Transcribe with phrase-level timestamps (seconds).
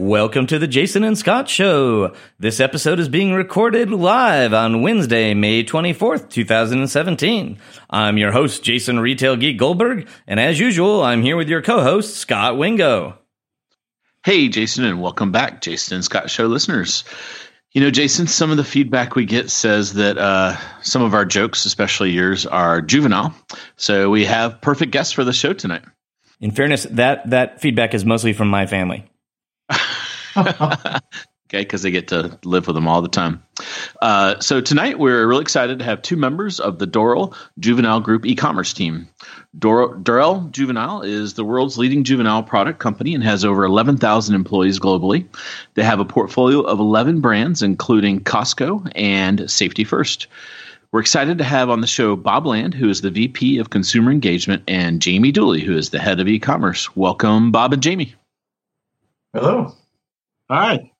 [0.00, 2.14] Welcome to the Jason and Scot Show.
[2.38, 7.58] This episode is being recorded live on Wednesday, May 24th, 2017.
[7.90, 12.16] I'm your host, Jason Retail Geek Goldberg, and as usual, I'm here with your co-host,
[12.16, 13.18] Scot Wingo.
[14.24, 17.04] Hey, Jason, and welcome back, Jason and Scot Show listeners.
[17.72, 21.26] You know, Jason, some of the feedback we get says that uh, some of our
[21.26, 23.34] jokes, especially yours, are juvenile.
[23.76, 25.82] So we have perfect guests for the show tonight.
[26.40, 29.09] In fairness, that that feedback is mostly from my family.
[30.36, 31.00] okay,
[31.50, 33.42] because they get to live with them all the time.
[34.00, 38.24] Uh, so tonight we're really excited to have two members of the Dorel Juvenile Group
[38.24, 39.08] e-commerce team.
[39.58, 44.78] Dor- Dorel Juvenile is the world's leading juvenile product company and has over 11,000 employees
[44.78, 45.26] globally.
[45.74, 50.28] They have a portfolio of 11 brands, including Cosco and Safety First.
[50.92, 54.10] We're excited to have on the show Bob Land, who is the VP of Consumer
[54.10, 56.96] Engagement, and Jamie Dooley, who is the head of e-commerce.
[56.96, 58.14] Welcome, Bob and Jamie.
[59.32, 59.72] Hello.
[60.50, 60.90] Hi.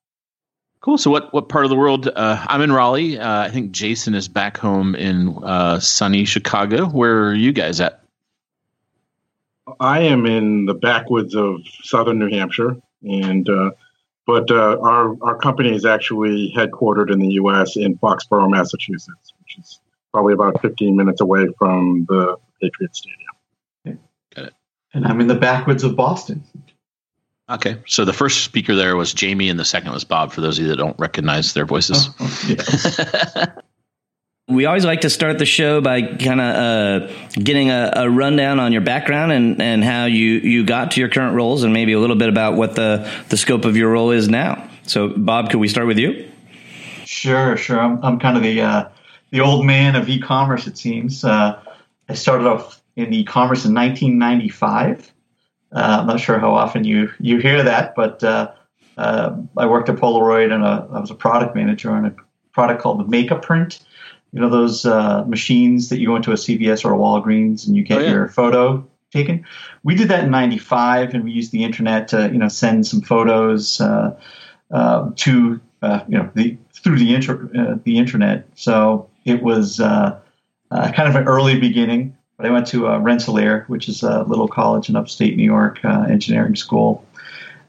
[0.80, 0.96] Cool.
[0.96, 2.08] So, what what part of the world?
[2.08, 3.18] Uh, I'm in Raleigh.
[3.18, 6.86] Uh, I think Jason is back home in uh, sunny Chicago.
[6.86, 8.00] Where are you guys at?
[9.80, 13.72] I am in the backwoods of southern New Hampshire, and uh,
[14.24, 17.76] but uh, our our company is actually headquartered in the U.S.
[17.76, 19.80] in Foxborough, Massachusetts, which is
[20.12, 23.98] probably about 15 minutes away from the Patriot Stadium.
[24.34, 24.54] Got it.
[24.94, 26.44] And I'm in the backwoods of Boston.
[27.50, 27.78] Okay.
[27.86, 30.32] So the first speaker there was Jamie, and the second was Bob.
[30.32, 32.08] For those of you that don't recognize their voices.
[32.20, 33.46] Oh, oh.
[34.48, 38.58] We always like to start the show by kind of uh, getting a, a, rundown
[38.58, 41.92] on your background and, and how you, you got to your current roles, and maybe
[41.92, 44.68] a little bit about what the, the scope of your role is now.
[44.82, 46.28] So, Bob, could we start with you?
[47.04, 47.78] Sure, sure.
[47.78, 48.88] I'm, I'm kind of the uh,
[49.30, 50.66] the old man of e-commerce.
[50.66, 51.62] It seems uh,
[52.08, 55.12] I started off in e-commerce in 1995.
[55.72, 58.52] Uh, I'm not sure how often you you hear that, but uh,
[58.96, 62.14] uh, I worked at Polaroid and a, I was a product manager on a
[62.52, 63.80] product called the Make a Print
[64.32, 67.76] you know those uh, machines that you go into a CVS or a Walgreens and
[67.76, 68.10] you get oh, yeah.
[68.10, 69.44] your photo taken.
[69.82, 73.00] We did that in '95, and we used the internet to you know send some
[73.00, 74.16] photos uh,
[74.70, 78.46] uh, to uh, you know the through the inter- uh, the internet.
[78.54, 80.20] So it was uh,
[80.70, 82.16] kind of an early beginning.
[82.40, 86.56] But I went to Rensselaer, which is a little college in upstate New York, engineering
[86.56, 87.04] school.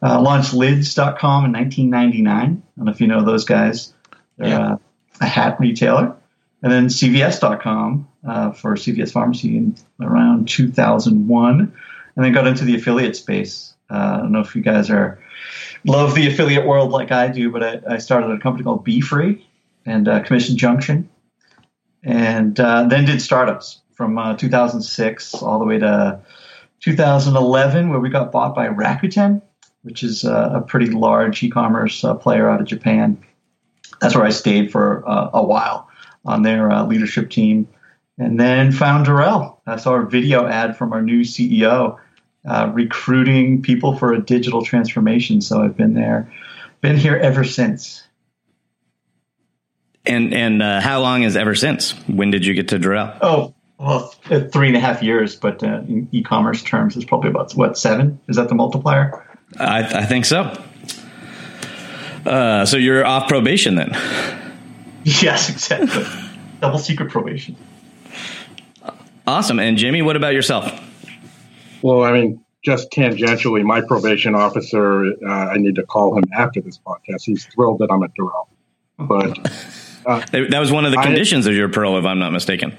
[0.02, 2.32] launched lids.com in 1999.
[2.32, 3.94] I don't know if you know those guys.
[4.38, 4.78] They're yeah.
[5.20, 6.16] a hat retailer
[6.62, 12.76] and then CVS.com uh, for CVS Pharmacy in around 2001, and then got into the
[12.76, 13.74] affiliate space.
[13.90, 15.20] Uh, I don't know if you guys are
[15.86, 19.02] love the affiliate world like I do, but I, I started a company called Be
[19.02, 19.46] Free
[19.86, 21.10] and uh, Commission Junction,
[22.04, 26.20] and uh, then did startups from uh, 2006 all the way to
[26.80, 29.44] 2011, where we got bought by Rakuten,
[29.84, 33.22] which is a pretty large e-commerce uh, player out of Japan.
[34.00, 35.88] That's where I stayed for a while
[36.26, 37.68] on their uh, leadership team.
[38.18, 39.58] And then found Dorel.
[39.68, 42.00] I saw a video ad from our new CEO
[42.44, 45.42] uh, recruiting people for a digital transformation.
[45.42, 46.34] So I've been there,
[46.82, 48.04] been here ever since.
[50.08, 51.92] And and uh, how long is ever since?
[52.08, 53.16] When did you get to Dorel?
[53.22, 57.32] Oh, well, uh, three and a half years, but uh, in e-commerce terms, it's probably
[57.32, 58.20] about what seven?
[58.28, 59.26] Is that the multiplier?
[59.60, 60.56] I, I think so.
[62.26, 63.92] Uh, so you're off probation then.
[65.04, 66.06] Yes, exactly.
[66.60, 67.56] Double secret probation.
[69.26, 69.58] Awesome.
[69.58, 70.80] And Jimmy, what about yourself?
[71.82, 76.62] Well, I mean, just tangentially, my probation officer, uh, I need to call him after
[76.62, 77.24] this podcast.
[77.24, 78.48] He's thrilled that I'm at Dorel.
[79.00, 79.40] But
[80.06, 82.78] uh, that was one of the conditions I, of your parole, if I'm not mistaken.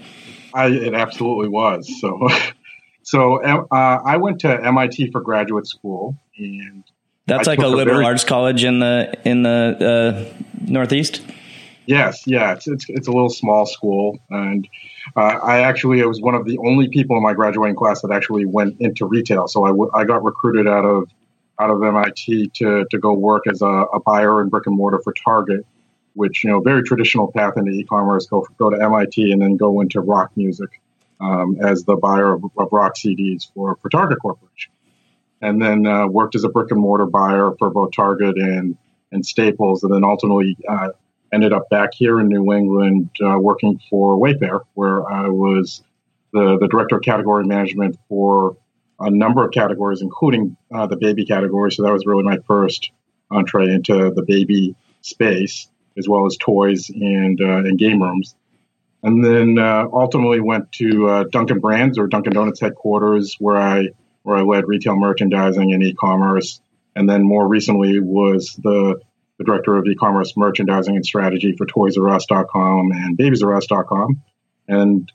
[0.54, 2.00] I, it absolutely was.
[2.00, 2.28] So,
[3.02, 6.84] so uh, I went to MIT for graduate school, and
[7.26, 11.22] that's I like a liberal very, arts college in the in the uh, Northeast.
[11.86, 14.68] Yes, yeah, it's, it's, it's a little small school, and
[15.16, 18.12] uh, I actually I was one of the only people in my graduating class that
[18.12, 19.48] actually went into retail.
[19.48, 21.08] So I, w- I got recruited out of
[21.58, 25.00] out of MIT to to go work as a, a buyer in brick and mortar
[25.02, 25.66] for Target,
[26.14, 28.26] which you know very traditional path into e-commerce.
[28.26, 30.80] Go go to MIT and then go into rock music
[31.20, 34.72] um, as the buyer of, of, rock CDs for for Target Corporation,
[35.40, 38.76] and then uh, worked as a brick and mortar buyer for both Target and
[39.12, 40.88] and Staples, and then ultimately uh,
[41.32, 45.82] ended up back here in New England uh, working for Wayfair, where I was
[46.32, 48.56] the, the director of category management for
[49.00, 51.72] a number of categories, including uh, the baby category.
[51.72, 52.90] So that was really my first
[53.30, 58.34] entree into the baby space, as well as toys and uh, and game rooms.
[59.02, 63.88] And then uh, ultimately went to uh, Dunkin' Brands or Dunkin' Donuts headquarters, where I
[64.22, 66.60] where I led retail merchandising and e-commerce.
[66.94, 69.00] And then more recently was the,
[69.38, 74.22] the director of e-commerce merchandising and strategy for Toys R Us.com and BabiesRUs.com.
[74.68, 75.10] And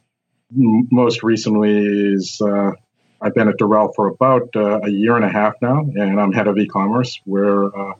[0.51, 2.71] m- most recently is uh,
[3.21, 6.31] I've been at Dorel for about uh, a year and a half now, and I'm
[6.31, 7.93] head of e-commerce, where uh,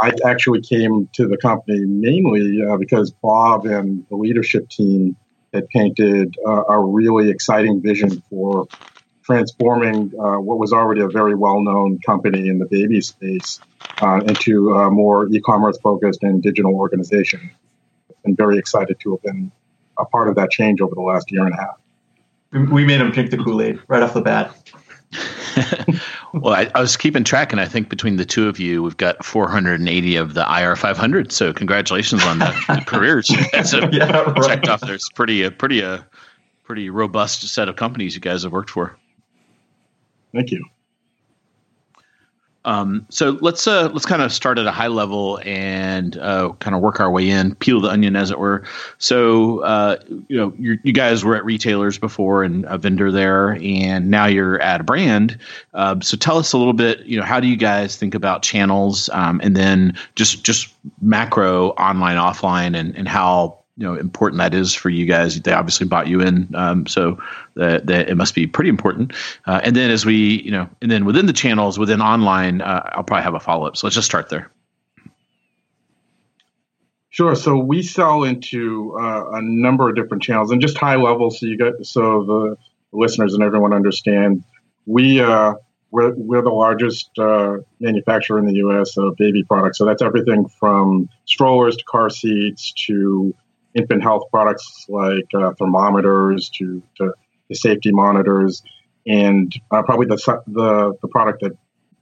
[0.00, 5.16] I actually came to the company mainly uh, because Bob and the leadership team
[5.52, 8.66] had painted uh, a really exciting vision for
[9.22, 13.60] transforming uh, what was already a very well-known company in the baby space
[14.02, 17.50] uh, into a more e-commerce focused and digital organization.
[18.24, 19.52] And very excited to have been
[19.98, 22.70] a part of that change over the last year and a half.
[22.70, 24.54] We made him drink the Kool Aid right off the bat.
[26.40, 28.96] well, I, I, was keeping track, and I think between the two of you, we've
[28.96, 31.30] got 480 of the IR 500.
[31.30, 33.30] So congratulations on the, careers.
[33.52, 34.42] That's a, yeah, right.
[34.42, 34.80] checked off.
[34.80, 36.06] There's pretty a pretty a
[36.64, 38.98] pretty robust set of companies you guys have worked for.
[40.32, 40.64] Thank you.
[42.64, 46.74] Um, so let's uh, let's kind of start at a high level and uh, kind
[46.74, 48.64] of work our way in, peel the onion, as it were.
[48.98, 54.10] So uh, you know, you guys were at retailers before and a vendor there, and
[54.10, 55.38] now you're at a brand.
[55.74, 57.00] Um, so tell us a little bit.
[57.00, 60.72] You know, how do you guys think about channels, um, and then just just
[61.02, 65.40] macro online, offline, and and how you know important that is for you guys.
[65.40, 67.18] They obviously bought you in, um, so
[67.54, 69.12] that, that, it must be pretty important.
[69.46, 72.90] Uh, and then as we, you know, and then within the channels, within online, uh,
[72.92, 73.76] I'll probably have a follow up.
[73.76, 74.50] So let's just start there.
[77.10, 77.36] Sure.
[77.36, 81.46] So we sell into uh, a number of different channels, and just high level, so
[81.46, 82.56] you get so the
[82.92, 84.44] listeners and everyone understand.
[84.86, 85.54] We uh,
[85.90, 88.96] we're, we're the largest uh, manufacturer in the U.S.
[88.96, 89.78] of baby products.
[89.78, 93.32] So that's everything from strollers to car seats to
[93.74, 97.12] infant health products like uh, thermometers to, to
[97.52, 98.62] safety monitors,
[99.06, 100.16] and uh, probably the,
[100.46, 101.56] the the product that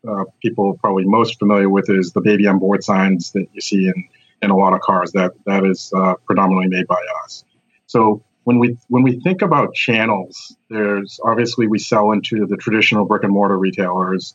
[0.08, 3.60] uh, people are probably most familiar with is the baby on board signs that you
[3.60, 4.08] see in
[4.42, 5.12] in a lot of cars.
[5.12, 7.44] That that is uh, predominantly made by us.
[7.86, 13.04] So when we when we think about channels, there's obviously we sell into the traditional
[13.04, 14.34] brick and mortar retailers.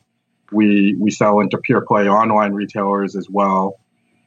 [0.52, 3.80] We we sell into pure play online retailers as well.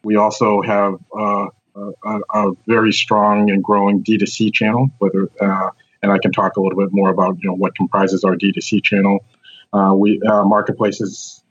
[0.02, 5.70] We also have uh, a, a, very strong and growing D2C channel, whether uh,
[6.02, 8.82] and I can talk a little bit more about you know what comprises our D2C
[8.82, 9.24] channel.
[9.72, 11.42] Uh, we uh, marketplaces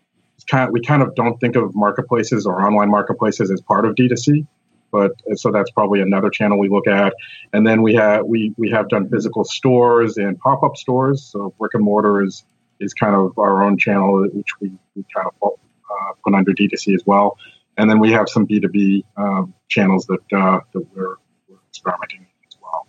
[0.50, 3.96] kind of, we kind of don't think of marketplaces or online marketplaces as part of
[3.96, 4.46] D2C,
[4.92, 7.14] but uh, so that's probably another channel we look at.
[7.54, 11.24] And then we have we we have done physical stores and pop up stores.
[11.32, 12.44] So brick and mortar is
[12.80, 16.96] is kind of our own channel, which we, we kind of uh, put under D2C
[16.96, 17.38] as well.
[17.80, 21.16] And then we have some B2B um, channels that, uh, that we're,
[21.48, 22.88] we're, experimenting as well.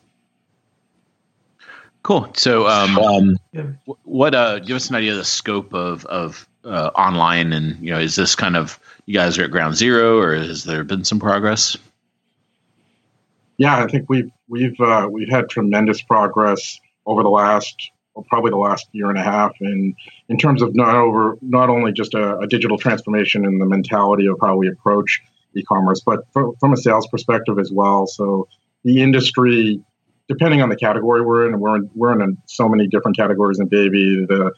[2.03, 2.29] Cool.
[2.35, 6.91] So, um, um, what, uh, give us an idea of the scope of, of uh,
[6.97, 10.35] online and, you know, is this kind of, you guys are at ground zero or
[10.35, 11.77] has there been some progress?
[13.59, 17.93] Yeah, I think we've, we've, uh, we've had tremendous progress over the last
[18.29, 19.95] probably the last year and a half in
[20.29, 24.26] in terms of not over not only just a, a digital transformation in the mentality
[24.26, 25.21] of how we approach
[25.55, 28.07] e-commerce, but for, from a sales perspective as well.
[28.07, 28.49] So
[28.85, 29.81] the industry,
[30.29, 33.67] depending on the category we're in, we're in, we're in so many different categories in
[33.67, 34.25] baby.
[34.29, 34.52] The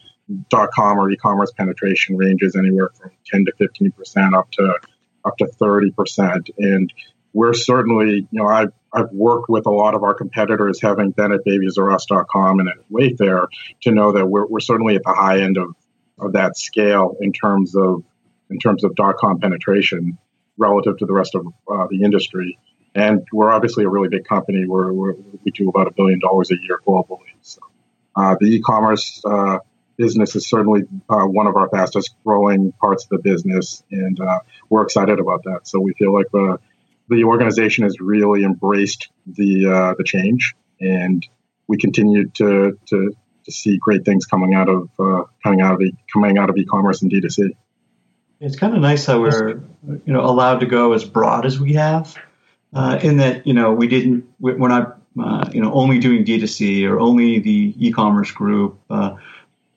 [0.48, 4.74] dot com or e-commerce penetration ranges anywhere from 10 to 15 percent up to
[5.24, 6.92] up to 30 percent, and
[7.32, 11.32] we're certainly, you know, I've, I've worked with a lot of our competitors, having been
[11.32, 13.46] at babiesrus.com and at Wayfair,
[13.82, 15.74] to know that we're, we're certainly at the high end of,
[16.18, 18.04] of that scale in terms of
[18.50, 20.18] in terms of dot com penetration
[20.58, 22.58] relative to the rest of uh, the industry.
[22.94, 24.66] And we're obviously a really big company.
[24.66, 27.32] We're, we're we do about a billion dollars a year globally.
[27.40, 27.60] So
[28.14, 29.60] uh, the e-commerce uh,
[29.96, 34.40] business is certainly uh, one of our fastest growing parts of the business, and uh,
[34.68, 35.60] we're excited about that.
[35.66, 36.26] So we feel like
[37.16, 41.26] the organization has really embraced the uh, the change, and
[41.66, 45.78] we continue to, to to see great things coming out of uh, coming out of
[45.78, 47.50] the coming out of e-commerce and D2C.
[48.40, 49.62] It's kind of nice how we're
[50.04, 52.16] you know allowed to go as broad as we have,
[52.74, 56.88] uh, in that you know we didn't we're not uh, you know only doing D2C
[56.88, 58.78] or only the e-commerce group.
[58.90, 59.16] Uh,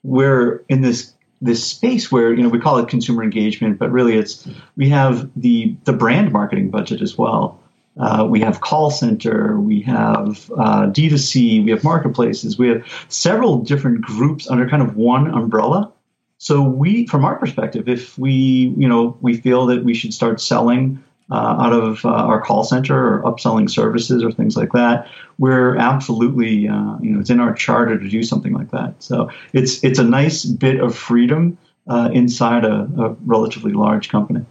[0.02, 4.16] we're in this this space where you know we call it consumer engagement, but really
[4.16, 7.60] it's we have the the brand marketing budget as well.
[7.98, 13.58] Uh, we have call center, we have uh, D2C, we have marketplaces, we have several
[13.60, 15.90] different groups under kind of one umbrella.
[16.36, 20.42] So we, from our perspective, if we, you know, we feel that we should start
[20.42, 25.08] selling uh, out of uh, our call center or upselling services or things like that,
[25.38, 28.94] we're absolutely, uh, you know, it's in our charter to do something like that.
[29.02, 34.44] So it's it's a nice bit of freedom uh, inside a, a, relatively large company.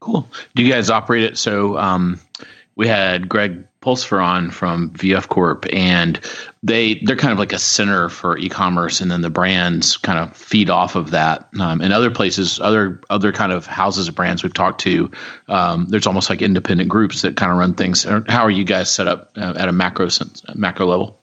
[0.00, 0.28] Cool.
[0.54, 1.38] Do you guys operate it?
[1.38, 2.20] So um,
[2.76, 6.20] we had Greg Pulsfer on from VF Corp, and
[6.64, 10.36] they they're kind of like a center for e-commerce, and then the brands kind of
[10.36, 11.48] feed off of that.
[11.60, 15.10] Um, and other places, other other kind of houses of brands we've talked to,
[15.48, 18.02] um, there's almost like independent groups that kind of run things.
[18.02, 21.20] How are you guys set up uh, at a macro sense, macro level?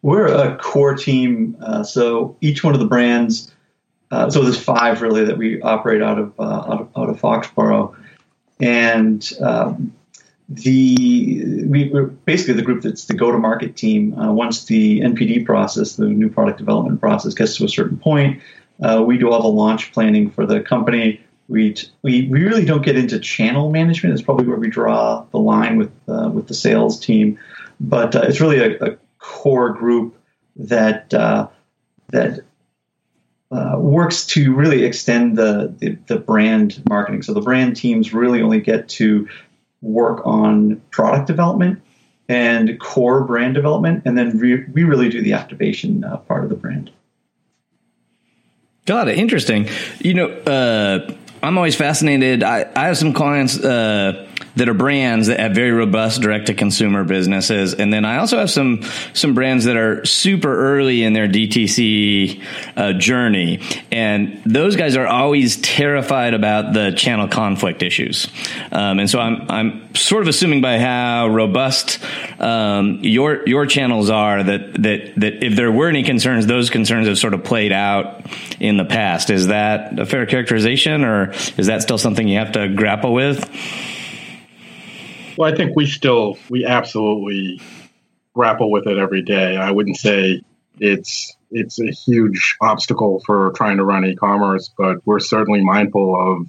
[0.00, 3.52] We're a core team, uh, so each one of the brands.
[4.10, 7.20] Uh, so there's five really that we operate out of uh, out of, out of
[7.20, 7.94] Foxborough,
[8.58, 9.92] and um,
[10.54, 14.18] the we, are basically the group that's the go-to-market team.
[14.18, 18.42] Uh, once the NPD process, the new product development process, gets to a certain point,
[18.82, 21.20] uh, we do all the launch planning for the company.
[21.48, 24.14] We, we we really don't get into channel management.
[24.14, 27.38] It's probably where we draw the line with uh, with the sales team,
[27.80, 30.16] but uh, it's really a, a, core group
[30.56, 31.48] that uh,
[32.08, 32.40] that
[33.52, 37.22] uh, works to really extend the, the, the brand marketing.
[37.22, 39.28] So the brand teams really only get to
[39.82, 41.82] work on product development
[42.28, 46.48] and core brand development, and then re- we really do the activation uh, part of
[46.48, 46.90] the brand.
[48.86, 49.18] Got it.
[49.18, 49.68] Interesting.
[50.00, 51.12] You know, uh,
[51.42, 52.42] I'm always fascinated.
[52.42, 56.54] I, I have some clients uh, that are brands that have very robust direct to
[56.54, 57.74] consumer businesses.
[57.74, 58.82] And then I also have some,
[59.14, 62.42] some brands that are super early in their DTC
[62.76, 63.60] uh, journey.
[63.90, 68.28] And those guys are always terrified about the channel conflict issues.
[68.70, 71.98] Um, and so I'm, I'm sort of assuming by how robust
[72.38, 77.06] um, your, your channels are that, that, that if there were any concerns, those concerns
[77.06, 78.26] have sort of played out
[78.60, 79.30] in the past.
[79.30, 83.48] Is that a fair characterization or is that still something you have to grapple with?
[85.36, 87.60] Well, I think we still we absolutely
[88.34, 89.56] grapple with it every day.
[89.56, 90.42] I wouldn't say
[90.78, 96.48] it's it's a huge obstacle for trying to run e-commerce, but we're certainly mindful of.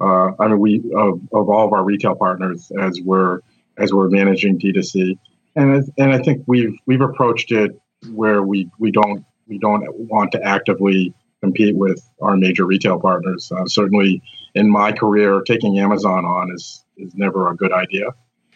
[0.00, 3.40] Uh, I mean, we of, of all of our retail partners as we're
[3.76, 5.18] as we're managing D2C,
[5.56, 7.78] and and I think we've we've approached it
[8.12, 13.52] where we we don't we don't want to actively compete with our major retail partners.
[13.54, 14.22] Uh, certainly,
[14.54, 18.10] in my career, taking Amazon on is is never a good idea,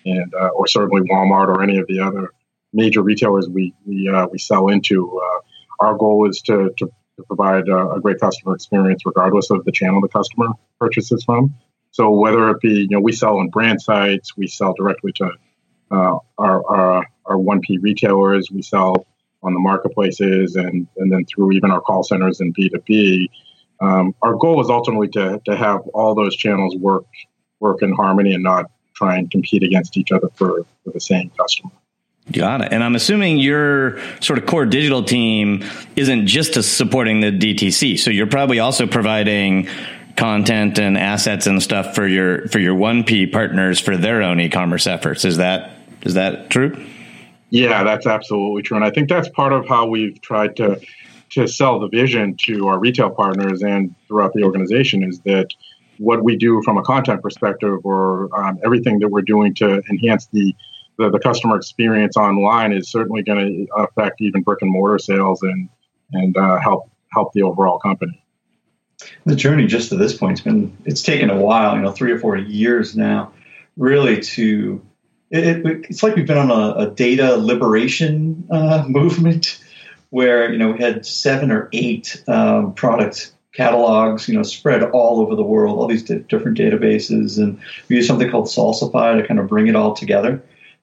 [0.04, 2.32] and uh, or certainly Walmart or any of the other
[2.72, 5.20] major retailers we we uh, we sell into.
[5.20, 5.40] Uh,
[5.80, 6.90] our goal is to to,
[7.28, 10.48] provide a, a, great customer experience regardless of the channel the customer
[10.80, 11.54] purchases from.
[11.92, 15.30] So whether it be you know we sell on brand sites, we sell directly to
[15.90, 19.06] uh, our our our 1P retailers, we sell
[19.42, 23.28] on the marketplaces, and and then through even our call centers and B2B.
[23.80, 27.06] Um, our goal is ultimately to, to have all those channels work
[27.60, 31.30] work in harmony and not try and compete against each other for, for the same
[31.30, 31.72] customer.
[32.32, 32.72] Got it.
[32.72, 35.62] And I'm assuming your sort of core digital team
[35.94, 37.98] isn't just supporting the DTC.
[37.98, 39.68] So you're probably also providing
[40.16, 44.86] content and assets and stuff for your for your 1P partners for their own e-commerce
[44.86, 45.24] efforts.
[45.24, 46.86] Is that is that true?
[47.50, 48.76] Yeah, that's absolutely true.
[48.76, 50.80] And I think that's part of how we've tried to
[51.30, 55.48] to sell the vision to our retail partners and throughout the organization is that
[55.98, 60.26] what we do from a content perspective or um, everything that we're doing to enhance
[60.26, 60.54] the,
[60.98, 65.42] the, the customer experience online is certainly going to affect even brick and mortar sales
[65.42, 65.68] and
[66.12, 68.22] and uh, help help the overall company.
[69.26, 72.12] The journey just to this point has been it's taken a while, you know, three
[72.12, 73.32] or four years now,
[73.76, 74.84] really to
[75.30, 79.60] it, it, it's like we've been on a, a data liberation uh, movement
[80.10, 85.20] where you know we had seven or eight um, product catalogs, you know, spread all
[85.20, 87.58] over the world, all these di- different databases, and
[87.88, 90.42] we used something called Salsify to kind of bring it all together.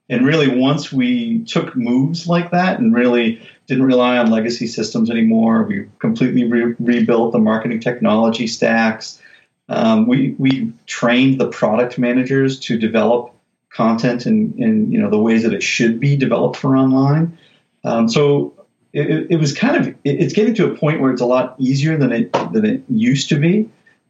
[0.09, 5.09] And really, once we took moves like that and really didn't rely on legacy systems
[5.09, 9.21] anymore, we completely re- rebuilt the marketing technology stacks.
[9.69, 13.33] Um, we we trained the product managers to develop
[13.69, 17.37] content in, in you know the ways that it should be developed for online.
[17.83, 18.53] Um, so
[18.93, 21.55] it, it, was kind of it, it's getting to a point where it's a lot
[21.59, 23.69] easier than it than it used to be.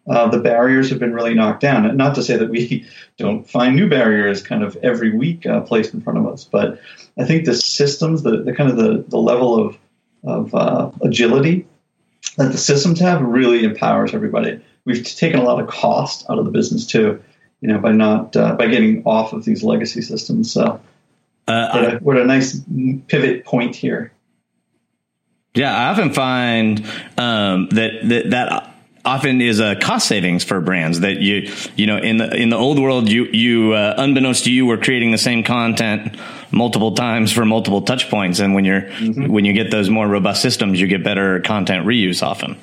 [0.10, 1.96] Uh, the barriers have been really knocked down.
[1.96, 5.94] Not to say that we don't find new barriers kind of every week uh, placed
[5.94, 6.80] in front of us, but
[7.18, 9.78] I think the systems, the, the kind of the, the level of
[10.24, 11.68] of uh, agility
[12.38, 14.62] that the systems have really empowers everybody.
[14.86, 17.22] We've taken a lot of cost out of the business too
[17.62, 20.52] you know, by not uh, by getting off of these legacy systems.
[20.52, 20.82] So,
[21.48, 22.60] uh, what, a, what a nice
[23.08, 24.12] pivot point here.
[25.54, 26.86] Yeah, I often find
[27.18, 31.98] um, that that that often is a cost savings for brands that you you know
[31.98, 35.18] in the in the old world you you uh, unbeknownst to you were creating the
[35.18, 36.16] same content
[36.52, 38.40] multiple times for multiple touch points.
[38.40, 39.32] And when you're mm-hmm.
[39.32, 42.58] when you get those more robust systems you get better content reuse often.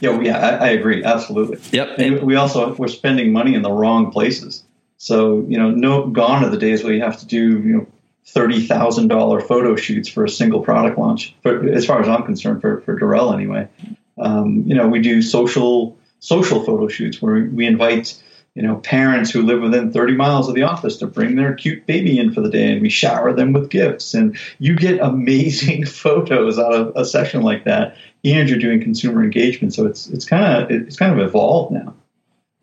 [0.00, 1.02] Yeah yeah I, I agree.
[1.02, 1.58] Absolutely.
[1.72, 1.98] Yep.
[1.98, 4.62] And we also we're spending money in the wrong places.
[4.98, 7.86] So you know no gone are the days where you have to do you know
[8.32, 11.34] thirty thousand dollar photo shoots for a single product launch.
[11.42, 13.68] For, as far as I'm concerned, for for Dorel anyway.
[14.18, 18.22] Um, you know, we do social social photo shoots where we invite
[18.54, 21.86] you know parents who live within 30 miles of the office to bring their cute
[21.86, 25.84] baby in for the day and we shower them with gifts and you get amazing
[25.86, 30.24] photos out of a session like that and you're doing consumer engagement so it's it's
[30.24, 31.94] kind of it's kind of evolved now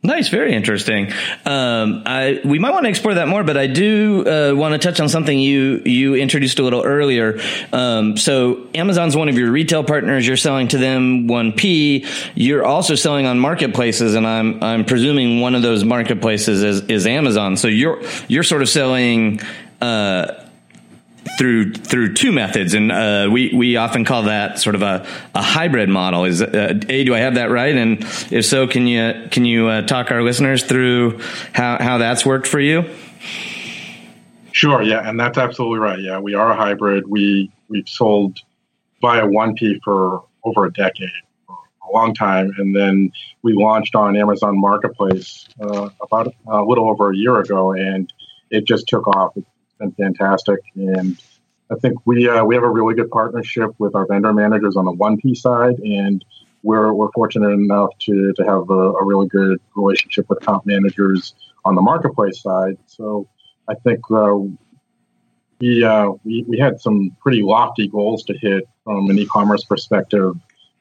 [0.04, 1.12] Nice, very interesting.
[1.44, 4.78] Um, I, we might want to explore that more, but I do uh, want to
[4.78, 7.40] touch on something you you introduced a little earlier.
[7.74, 10.26] Um, so, Amazon's one of your retail partners.
[10.28, 12.06] You're selling to them 1P.
[12.36, 17.08] You're also selling on marketplaces, and I'm I'm presuming one of those marketplaces is, is
[17.08, 17.58] Amazon.
[17.58, 19.42] So you're you're sort of selling.
[19.82, 20.44] Uh,
[21.38, 25.42] through through two methods, and uh, we we often call that sort of a, a
[25.42, 26.26] hybrid model.
[26.26, 27.76] Is uh, a do I have that right?
[27.76, 28.02] And
[28.32, 31.20] if so, can you can you uh, talk our listeners through
[31.54, 32.90] how how that's worked for you?
[34.52, 34.82] Sure.
[34.82, 36.00] Yeah, and that's absolutely right.
[36.00, 37.08] Yeah, we are a hybrid.
[37.08, 38.40] We we've sold
[39.02, 41.12] via 1P for over a decade,
[41.50, 43.12] a long time, and then
[43.44, 48.12] we launched on Amazon Marketplace uh, about a little over a year ago, and
[48.50, 49.34] it just took off.
[49.36, 51.18] It's been fantastic, and
[51.72, 54.86] I think we uh, we have a really good partnership with our vendor managers on
[54.86, 56.24] the 1P side, and
[56.64, 61.34] we're we're fortunate enough to to have a, a really good relationship with account managers
[61.66, 62.78] on the marketplace side.
[62.88, 63.28] So
[63.68, 64.36] I think uh,
[65.60, 70.36] we, uh, we we had some pretty lofty goals to hit from an e-commerce perspective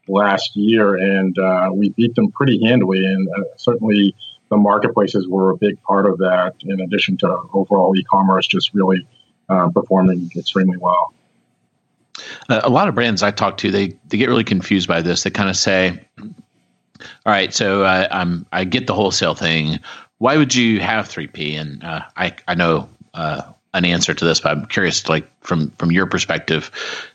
[0.09, 3.05] last year, and uh, we beat them pretty handily.
[3.05, 4.15] And uh, certainly,
[4.49, 6.55] the marketplaces were a big part of that.
[6.63, 9.07] In addition to overall e-commerce just really
[9.49, 11.13] uh, performing extremely well.
[12.49, 15.23] Uh, a lot of brands I talk to, they they get really confused by this.
[15.23, 16.27] They kind of say, "All
[17.27, 19.79] right, so uh, I'm I get the wholesale thing.
[20.19, 23.43] Why would you have 3P?" And uh, I I know uh,
[23.77, 26.71] an answer to this, but I'm curious, like from from your perspective,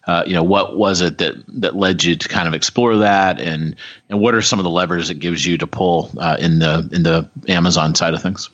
[0.06, 3.42] uh, you know, what was it that that led you to kind of explore that,
[3.42, 3.76] and
[4.10, 6.88] and what are some of the levers it gives you to pull uh, in the
[6.92, 8.50] in the Amazon side of things?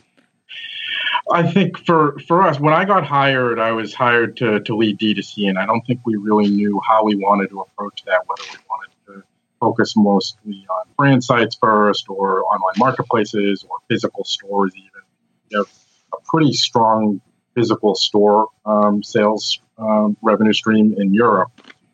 [1.32, 5.00] I think for for us, when I got hired, I was hired to to lead
[5.00, 8.22] D2C, and I don't think we really knew how we wanted to approach that.
[8.26, 9.24] Whether we wanted to
[9.60, 15.02] focus mostly on brand sites first, or online marketplaces, or physical stores, even.
[15.50, 15.68] You have
[16.14, 17.22] a pretty strong
[17.58, 21.50] physical store um, sales um, revenue stream in Europe.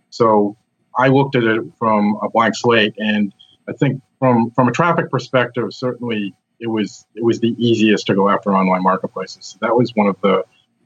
[0.10, 0.58] So
[0.98, 3.34] I looked at it from a blank slate, and
[3.70, 8.16] I think from from a traffic perspective, certainly it was it was the easiest to
[8.16, 9.46] go after online marketplaces.
[9.46, 10.44] So that was one of the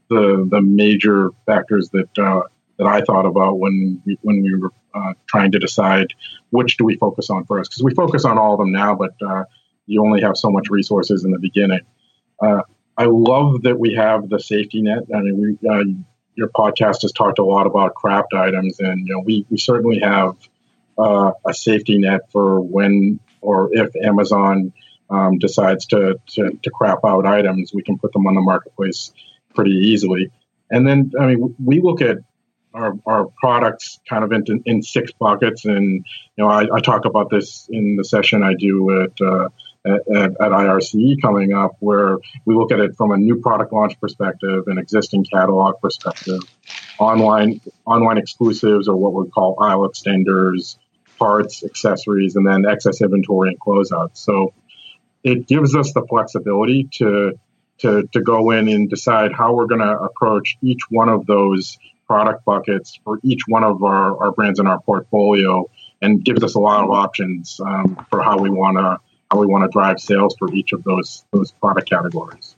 [0.08, 2.42] the, the major factors that uh,
[2.78, 6.14] that I thought about when we, when we were uh, trying to decide
[6.50, 9.14] which do we focus on first because we focus on all of them now, but
[9.26, 9.44] uh,
[9.86, 11.80] you only have so much resources in the beginning.
[12.98, 15.04] I love that we have the safety net.
[15.14, 15.84] I mean, we, uh,
[16.34, 20.00] your podcast has talked a lot about CRaP items, and you know, we, we certainly
[20.00, 20.36] have
[20.98, 24.72] uh, a safety net for when or if Amazon
[25.10, 29.12] um, decides to, to, to crap out items, we can put them on the marketplace
[29.54, 30.30] pretty easily.
[30.70, 32.18] And then, I mean, we look at
[32.74, 35.64] our, our products kind of in, in six buckets.
[35.64, 36.04] And,
[36.36, 39.48] you know, I, I talk about this in the session I do at, uh,
[39.88, 40.00] at,
[40.40, 44.64] at, IRCE coming up, where we look at it from a new product launch perspective,
[44.66, 46.40] an existing catalog perspective,
[46.98, 50.76] online online exclusives or what we call aisle extenders,
[51.18, 54.18] parts, accessories, and then excess inventory and closeouts.
[54.18, 54.52] So
[55.24, 57.38] it gives us the flexibility to
[57.78, 61.78] to, to go in and decide how we're going to approach each one of those
[62.08, 65.68] product buckets for each one of our, our brands in our portfolio
[66.02, 68.98] and gives us a lot of options um, for how we want to
[69.30, 72.56] how we want to drive sales for each of those those product categories.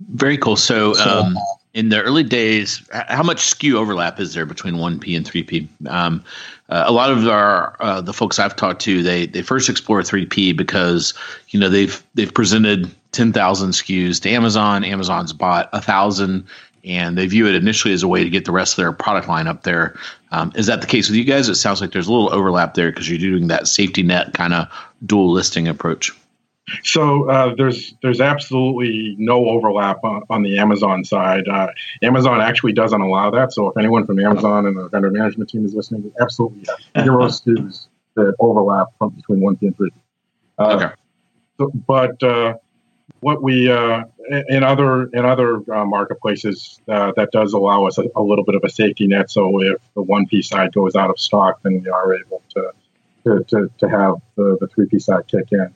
[0.00, 0.56] Very cool.
[0.56, 1.38] So, um,
[1.72, 5.68] in the early days, how much SKU overlap is there between 1P and 3P?
[5.88, 6.22] Um,
[6.68, 10.00] uh, a lot of our uh, the folks I've talked to, they they first explore
[10.00, 11.14] 3P because
[11.48, 14.84] you know they've they've presented 10,000 SKUs to Amazon.
[14.84, 16.44] Amazon's bought a thousand,
[16.86, 19.28] and they view it initially as a way to get the rest of their product
[19.28, 19.98] line up there.
[20.30, 21.48] Um, is that the case with you guys?
[21.48, 24.54] It sounds like there's a little overlap there because you're doing that safety net kind
[24.54, 24.68] of
[25.04, 26.12] dual listing approach.
[26.82, 31.46] So uh, there's there's absolutely no overlap on, on the Amazon side.
[31.46, 31.68] Uh,
[32.02, 33.52] Amazon actually doesn't allow that.
[33.52, 36.64] So if anyone from Amazon and the vendor management team is listening, absolutely
[37.02, 39.92] zero SKUs that overlap from between one and three.
[40.58, 40.94] Uh, okay.
[41.58, 42.54] So, but uh,
[43.20, 44.04] what we uh,
[44.48, 48.62] in other in other uh, marketplaces that does allow us a, a, little bit of
[48.64, 49.30] a safety net.
[49.30, 52.72] So if the one piece side goes out of stock, then we are able to
[53.24, 55.74] to, to, to have the, the three piece side kick in.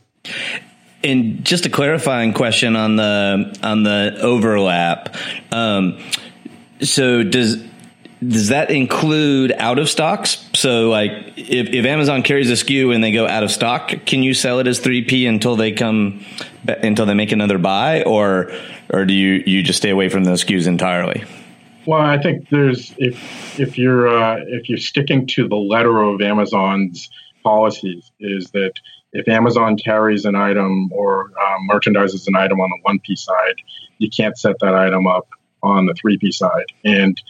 [1.02, 5.16] And just a clarifying question on the on the overlap.
[5.50, 5.98] Um,
[6.82, 7.62] so does
[8.26, 10.46] does that include out of stocks?
[10.54, 14.22] So like if, if Amazon carries a SKU and they go out of stock, can
[14.22, 16.24] you sell it as 3P until they come
[16.66, 18.52] until they make another buy or
[18.92, 21.24] or do you you just stay away from those SKUs entirely?
[21.86, 26.20] Well, I think there's if if you're uh, if you're sticking to the letter of
[26.20, 27.08] Amazon's
[27.42, 28.74] policies is that
[29.12, 33.56] if Amazon carries an item or um, merchandises an item on the 1P side,
[33.98, 35.28] you can't set that item up
[35.62, 36.66] on the 3P side.
[36.84, 37.20] And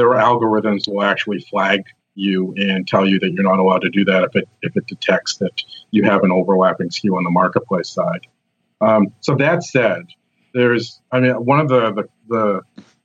[0.00, 1.84] their algorithms will actually flag
[2.14, 4.86] you and tell you that you're not allowed to do that if it if it
[4.86, 8.26] detects that you have an overlapping SKU on the marketplace side.
[8.80, 10.06] Um, so that said,
[10.54, 12.60] there's I mean one of the the, the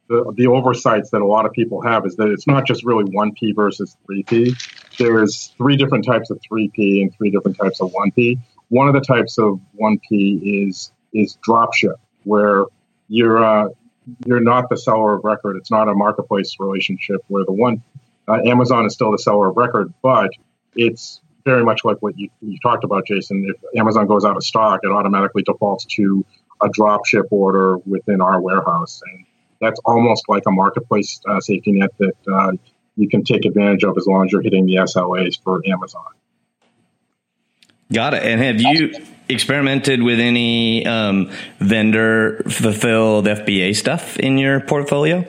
[0.07, 3.03] the, the oversights that a lot of people have is that it's not just really
[3.05, 4.97] 1P versus 3P.
[4.97, 8.39] There's three different types of 3P and three different types of 1P.
[8.69, 12.65] One of the types of 1P is is dropship, where
[13.09, 13.69] you're uh,
[14.25, 15.57] you're not the seller of record.
[15.57, 17.81] It's not a marketplace relationship where the one
[18.27, 20.31] uh, Amazon is still the seller of record, but
[20.75, 23.45] it's very much like what you, you talked about, Jason.
[23.47, 26.25] If Amazon goes out of stock, it automatically defaults to
[26.61, 29.25] a dropship order within our warehouse, and
[29.61, 32.51] that's almost like a marketplace uh, safety net that uh,
[32.95, 36.05] you can take advantage of as long as you're hitting the SLAs for Amazon.
[37.91, 38.23] Got it.
[38.23, 38.93] And have you
[39.29, 45.25] experimented with any um, vendor fulfilled FBA stuff in your portfolio?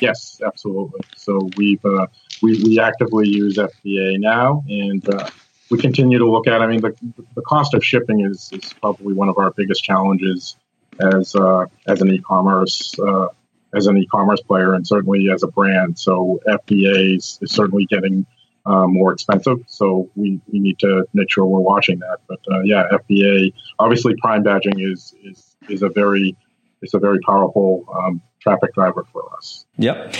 [0.00, 1.00] Yes, absolutely.
[1.16, 2.06] So we've uh,
[2.42, 5.28] we, we actively use FBA now, and uh,
[5.70, 6.60] we continue to look at.
[6.60, 6.94] I mean, the,
[7.34, 10.56] the cost of shipping is, is probably one of our biggest challenges
[11.00, 13.28] as uh, as an e-commerce uh,
[13.74, 15.98] as an e-commerce player and certainly as a brand.
[15.98, 18.26] So FBA is, is certainly getting
[18.66, 19.58] uh, more expensive.
[19.68, 22.18] So we, we need to make sure we're watching that.
[22.28, 26.36] But uh, yeah, FBA obviously prime badging is is is a very
[26.82, 29.64] it's a very powerful um, traffic driver for us.
[29.78, 30.14] Yep.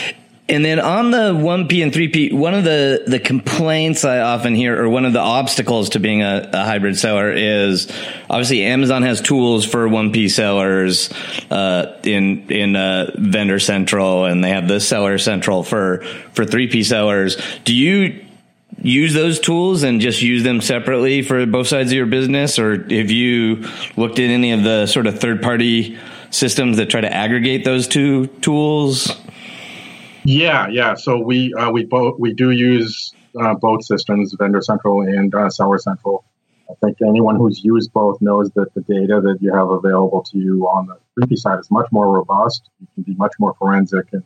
[0.48, 4.80] And then on the 1P and 3P, one of the, the complaints I often hear,
[4.80, 7.90] or one of the obstacles to being a, a hybrid seller is
[8.30, 11.12] obviously Amazon has tools for 1P sellers,
[11.50, 16.85] uh, in, in, uh, Vendor Central, and they have the Seller Central for, for 3P
[16.85, 17.37] sellers.
[17.64, 18.26] Do you
[18.87, 22.59] use those tools and just use them separately for both sides of your business?
[22.59, 25.99] Or have you looked at any of the sort of third party
[26.31, 29.11] systems that try to aggregate those two tools?
[30.25, 30.94] Yeah, yeah.
[30.94, 35.51] So we uh, we both we do use uh, both systems, Vendor Central and uh,
[35.51, 36.25] Seller Central.
[36.68, 40.38] I think anyone who's used both knows that the data that you have available to
[40.38, 42.68] you on the 3P side is much more robust.
[42.81, 44.25] You can be much more forensic in,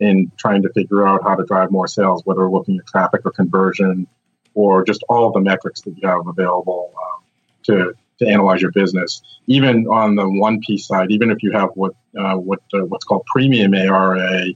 [0.00, 3.30] in trying to figure out how to drive more sales, whether looking at traffic or
[3.30, 4.06] conversion,
[4.54, 7.22] or just all the metrics that you have available um,
[7.64, 9.22] to to analyze your business.
[9.48, 13.04] Even on the one piece side, even if you have what uh, what uh, what's
[13.04, 14.46] called premium ARA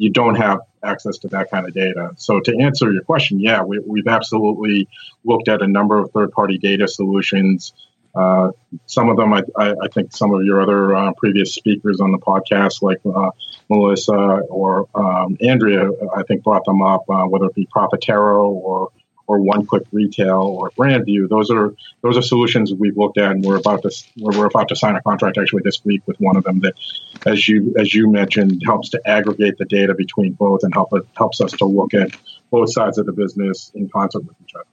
[0.00, 2.12] you don't have access to that kind of data.
[2.16, 4.88] So to answer your question, yeah, we, have absolutely
[5.26, 7.74] looked at a number of third-party data solutions.
[8.14, 8.50] Uh,
[8.86, 12.18] some of them, I, I, think, some of your other uh, previous speakers on the
[12.18, 13.30] podcast, like uh,
[13.68, 18.90] Melissa or um, Andrea, I think brought them up, uh, whether it be Profitero or
[19.30, 23.30] or one click retail or brand view those are those are solutions we've looked at
[23.30, 26.36] and we're about to we're about to sign a contract actually this week with one
[26.36, 26.74] of them that
[27.26, 31.04] as you as you mentioned helps to aggregate the data between both and help it
[31.16, 32.10] helps us to look at
[32.50, 34.64] both sides of the business in concert with each other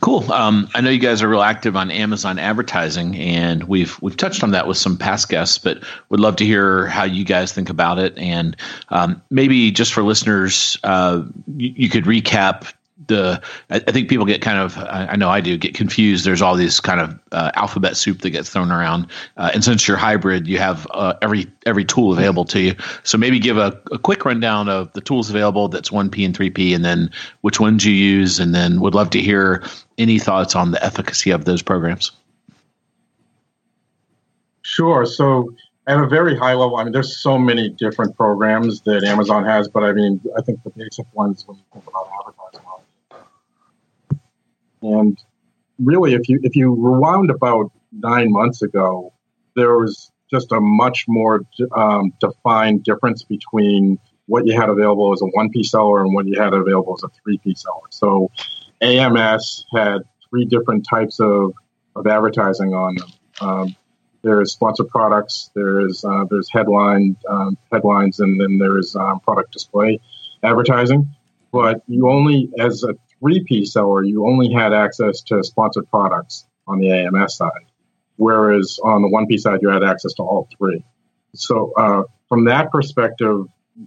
[0.00, 0.30] Cool.
[0.30, 4.42] Um, I know you guys are real active on Amazon advertising, and we've we've touched
[4.42, 7.70] on that with some past guests, but would love to hear how you guys think
[7.70, 8.56] about it, and
[8.90, 11.22] um, maybe just for listeners, uh,
[11.56, 12.72] you, you, could recap
[13.06, 16.24] the I, think people get kind of I, know I do get confused.
[16.24, 19.86] There's all these kind of uh, alphabet soup that gets thrown around, uh, and since
[19.86, 22.74] you're hybrid, you have uh, every every tool available to you.
[23.02, 25.68] So maybe give a, a quick rundown of the tools available.
[25.68, 27.10] That's one P and three P, and then
[27.42, 29.62] which ones you use, and then would love to hear
[29.98, 32.12] any thoughts on the efficacy of those programs.
[34.62, 35.06] Sure.
[35.06, 35.54] So
[35.86, 39.68] at a very high level, I mean, there's so many different programs that Amazon has,
[39.68, 42.08] but I mean, I think the basic ones when you think about
[44.82, 45.18] and
[45.78, 49.12] really, if you if you rewound about nine months ago,
[49.54, 51.42] there was just a much more
[51.76, 56.26] um, defined difference between what you had available as a one piece seller and what
[56.26, 57.86] you had available as a three piece seller.
[57.90, 58.30] So
[58.80, 61.52] AMS had three different types of,
[61.94, 63.08] of advertising on them.
[63.40, 63.76] Um,
[64.22, 70.00] there's sponsored products, there's uh, there's headline um, headlines, and then there's um, product display
[70.42, 71.08] advertising.
[71.52, 76.46] But you only, as a three piece seller, you only had access to sponsored products
[76.68, 77.50] on the AMS side,
[78.16, 80.84] whereas on the one piece side, you had access to all three.
[81.34, 83.46] So uh, from that perspective,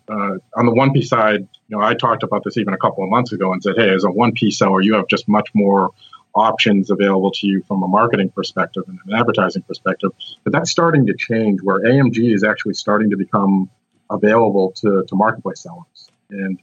[0.09, 3.03] uh, on the one piece side, you know, I talked about this even a couple
[3.03, 5.49] of months ago and said, hey, as a one piece seller, you have just much
[5.53, 5.91] more
[6.35, 10.11] options available to you from a marketing perspective and an advertising perspective.
[10.43, 13.69] But that's starting to change where AMG is actually starting to become
[14.09, 16.09] available to, to marketplace sellers.
[16.29, 16.59] And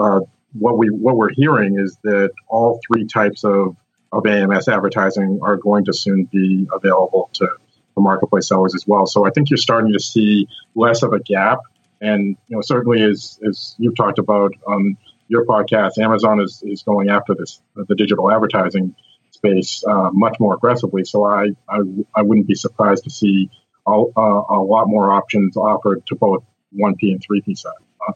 [0.00, 0.20] uh,
[0.52, 3.76] what we what we're hearing is that all three types of,
[4.12, 9.06] of AMS advertising are going to soon be available to, to marketplace sellers as well.
[9.06, 11.60] So I think you're starting to see less of a gap
[12.00, 14.96] and you know, certainly as as you've talked about on
[15.28, 18.94] your podcast, Amazon is, is going after this the digital advertising
[19.30, 21.04] space uh, much more aggressively.
[21.04, 21.78] So I, I,
[22.14, 23.48] I wouldn't be surprised to see
[23.86, 26.44] a, a, lot more options offered to both
[26.78, 27.72] 1P and 3P side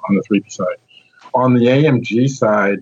[0.08, 0.76] on the 3P side.
[1.34, 2.80] On the AMG side,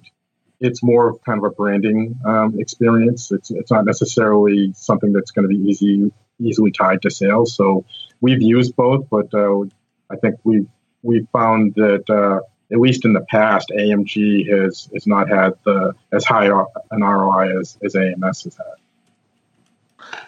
[0.61, 3.33] it's more of kind of a branding um, experience.
[3.33, 7.55] It's it's not necessarily something that's going to be easy easily tied to sales.
[7.55, 7.85] So
[8.21, 9.63] we've used both, but uh,
[10.11, 10.69] I think we've
[11.03, 12.41] we found that uh,
[12.73, 17.59] at least in the past, AMG has has not had the as high an ROI
[17.59, 18.77] as, as AMS has had.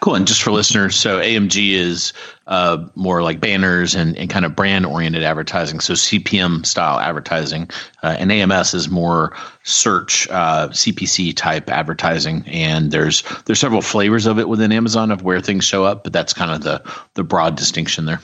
[0.01, 0.17] Cool.
[0.17, 2.13] And just for listeners, so AMG is
[2.47, 7.71] uh, more like banners and, and kind of brand oriented advertising, so CPM style advertising.
[8.03, 12.45] Uh, and AMS is more search uh, CPC type advertising.
[12.47, 16.13] And there's there's several flavors of it within Amazon of where things show up, but
[16.13, 16.83] that's kind of the
[17.15, 18.21] the broad distinction there.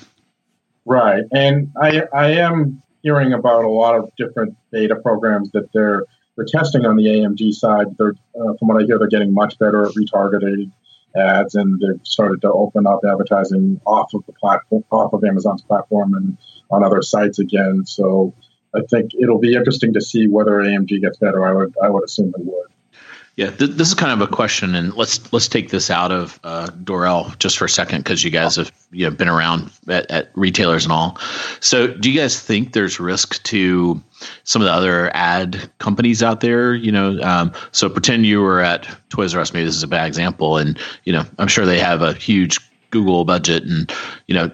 [0.84, 6.04] Right, and I I am hearing about a lot of different data programs that they're
[6.36, 7.96] they're testing on the AMG side.
[7.98, 10.70] They're uh, from what I hear, they're getting much better at retargeted
[11.16, 15.62] ads, and they've started to open up advertising off of the platform, off of Amazon's
[15.62, 16.36] platform, and
[16.70, 17.84] on other sites again.
[17.86, 18.34] So
[18.74, 21.44] I think it'll be interesting to see whether AMG gets better.
[21.44, 22.68] I would I would assume it would.
[23.40, 26.38] Yeah, th- this is kind of a question, and let's let's take this out of
[26.44, 30.10] uh, Dorel just for a second because you guys have you know, been around at,
[30.10, 31.16] at, retailers and all.
[31.60, 33.98] So, do you guys think there's risk to
[34.44, 36.74] some of the other ad companies out there?
[36.74, 39.54] You know, um, so pretend you were at Toys R Us.
[39.54, 42.58] Maybe this is a bad example, and you know, I'm sure they have a huge
[42.90, 43.90] Google budget, and
[44.26, 44.50] you know,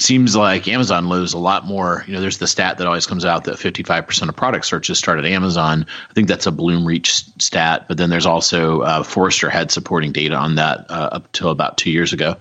[0.00, 2.04] seems like Amazon loses a lot more.
[2.06, 5.18] You know, there's the stat that always comes out that 55% of product searches start
[5.18, 5.86] at Amazon.
[6.10, 10.34] I think that's a Bloomreach stat, but then there's also uh, Forrester had supporting data
[10.34, 12.36] on that uh, up till about two years ago.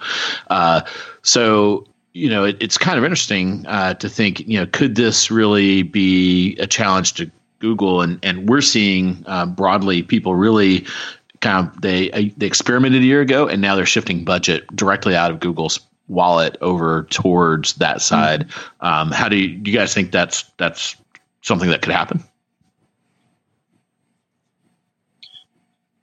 [0.50, 0.82] Uh,
[1.22, 4.40] so you know, it, it's kind of interesting uh, to think.
[4.48, 7.30] You know, could this really be a challenge to
[7.60, 8.02] Google?
[8.02, 10.86] And and we're seeing uh, broadly people really
[11.42, 15.16] kind of they uh, they experimented a year ago and now they're shifting budget directly
[15.16, 18.48] out of Google's wallet over towards that side.
[18.48, 18.86] Mm-hmm.
[18.86, 20.96] Um, how do you, do you guys think that's that's
[21.42, 22.24] something that could happen?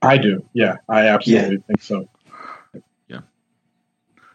[0.01, 0.45] I do.
[0.53, 1.61] Yeah, I absolutely yeah.
[1.67, 2.09] think so.
[3.15, 3.21] Yeah,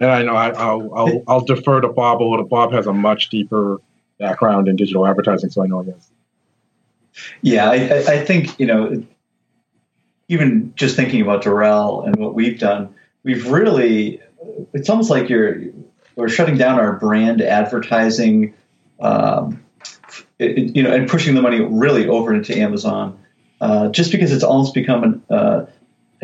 [0.00, 2.46] and I know I, will I'll I'll defer to Bob a little.
[2.46, 3.81] Bob has a much deeper
[4.18, 6.11] background in digital advertising, so I know this.
[7.42, 9.04] Yeah, I, I think you know,
[10.28, 14.20] even just thinking about Dorel and what we've done, we've really
[14.73, 15.62] it's almost like you're
[16.16, 18.55] we're shutting down our brand advertising,
[19.01, 19.64] um,
[20.38, 23.18] it, you know, and pushing the money really over into Amazon,
[23.61, 25.66] uh, just because it's almost become an uh,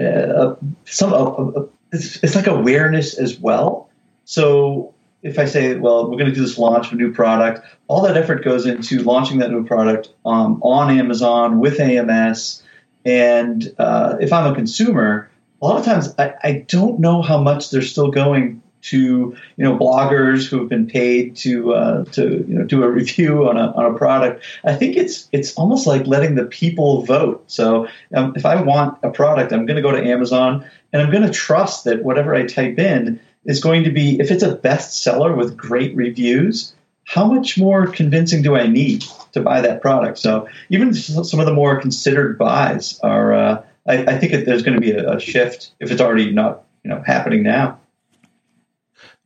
[0.03, 3.89] uh, some a, it's, it's like awareness as well.
[4.25, 7.67] So if I say, well, we're going to do this launch of a new product,
[7.89, 12.63] all that effort goes into launching that new product um, on Amazon with AMS.
[13.07, 15.31] And uh, if I'm a consumer,
[15.65, 19.65] a lot of times I, I don't know how much they're still going to you
[19.65, 23.57] know bloggers who have been paid to uh, to you know do a review on
[23.57, 24.45] a, on a product.
[24.65, 27.45] I think it's it's almost like letting the people vote.
[27.47, 31.11] So um, if I want a product, I'm going to go to Amazon and I'm
[31.11, 34.57] going to trust that whatever I type in is going to be if it's a
[34.57, 36.75] bestseller with great reviews.
[37.07, 40.19] How much more convincing do I need to buy that product?
[40.19, 43.33] So even some of the more considered buys are.
[43.33, 46.65] Uh, I, I think there's going to be a, a shift if it's already not
[46.83, 47.79] you know happening now.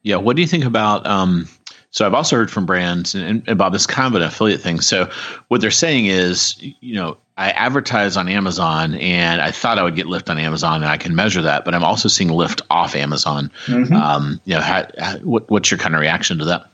[0.03, 1.07] Yeah, what do you think about?
[1.07, 1.49] Um,
[1.91, 4.61] so I've also heard from brands, and, and Bob, this is kind of an affiliate
[4.61, 4.81] thing.
[4.81, 5.11] So
[5.49, 9.97] what they're saying is, you know, I advertise on Amazon, and I thought I would
[9.97, 11.65] get lift on Amazon, and I can measure that.
[11.65, 13.51] But I'm also seeing lift off Amazon.
[13.67, 13.95] Mm-hmm.
[13.95, 16.71] Um, you know, how, how, what, what's your kind of reaction to that?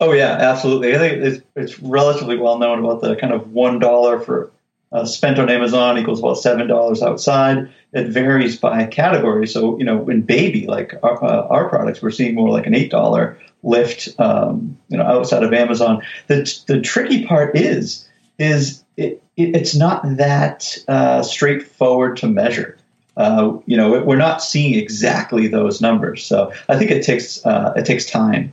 [0.00, 0.94] Oh yeah, absolutely.
[0.94, 4.50] I think it's, it's relatively well known about the kind of one dollar for
[4.92, 7.70] uh, spent on Amazon equals about seven dollars outside.
[7.92, 9.46] It varies by category.
[9.46, 12.74] So you know, in baby, like our, uh, our products, we're seeing more like an
[12.74, 14.08] eight dollar lift.
[14.18, 16.02] Um, you know, outside of Amazon.
[16.26, 22.78] The the tricky part is is it, it, it's not that uh, straightforward to measure.
[23.16, 26.24] Uh, you know, we're not seeing exactly those numbers.
[26.24, 28.52] So I think it takes uh, it takes time.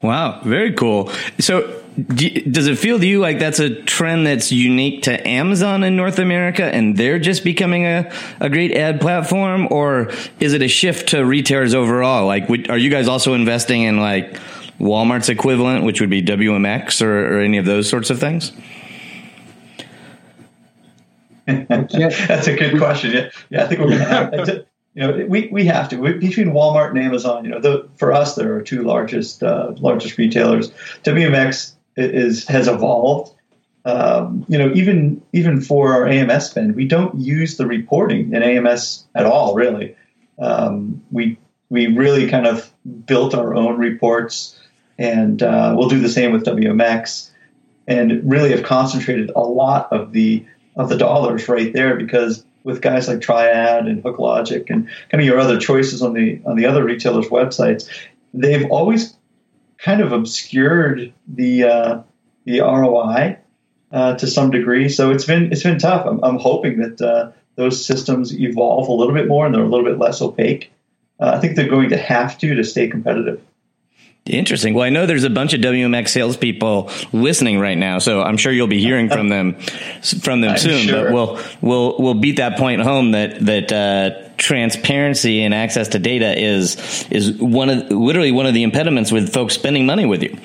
[0.00, 1.12] Wow, very cool.
[1.38, 5.94] So, does it feel to you like that's a trend that's unique to Amazon in
[5.94, 9.68] North America and they're just becoming a, a great ad platform?
[9.70, 12.26] Or is it a shift to retailers overall?
[12.26, 14.34] Like, are you guys also investing in like
[14.78, 18.52] Walmart's equivalent, which would be WMX or, or any of those sorts of things?
[21.46, 23.12] That's a good question.
[23.12, 24.48] Yeah, yeah I think we're going to have
[24.94, 27.44] you know, we, we have to we, between Walmart and Amazon.
[27.44, 30.70] You know, the, for us, there are two largest uh, largest retailers.
[31.04, 33.34] WMX is has evolved.
[33.84, 38.42] Um, you know, even even for our AMS spend, we don't use the reporting in
[38.42, 39.54] AMS at all.
[39.54, 39.96] Really,
[40.38, 42.70] um, we we really kind of
[43.06, 44.58] built our own reports,
[44.98, 47.30] and uh, we'll do the same with WMX,
[47.88, 50.44] and really have concentrated a lot of the
[50.76, 55.24] of the dollars right there because with guys like Triad and HookLogic and kind of
[55.24, 57.88] your other choices on the on the other retailers' websites,
[58.32, 59.16] they've always
[59.82, 62.02] kind of obscured the uh,
[62.44, 63.38] the ROI
[63.90, 64.88] uh, to some degree.
[64.88, 66.06] So it's been it's been tough.
[66.06, 69.68] I'm, I'm hoping that uh, those systems evolve a little bit more and they're a
[69.68, 70.72] little bit less opaque.
[71.20, 73.40] Uh, I think they're going to have to to stay competitive.
[74.24, 74.74] Interesting.
[74.74, 78.52] Well, I know there's a bunch of WMX salespeople listening right now, so I'm sure
[78.52, 79.54] you'll be hearing from them
[80.20, 80.86] from them soon.
[80.86, 81.04] Sure.
[81.04, 85.98] But we'll we'll we'll beat that point home that that uh, transparency and access to
[85.98, 90.22] data is is one of literally one of the impediments with folks spending money with
[90.22, 90.38] you.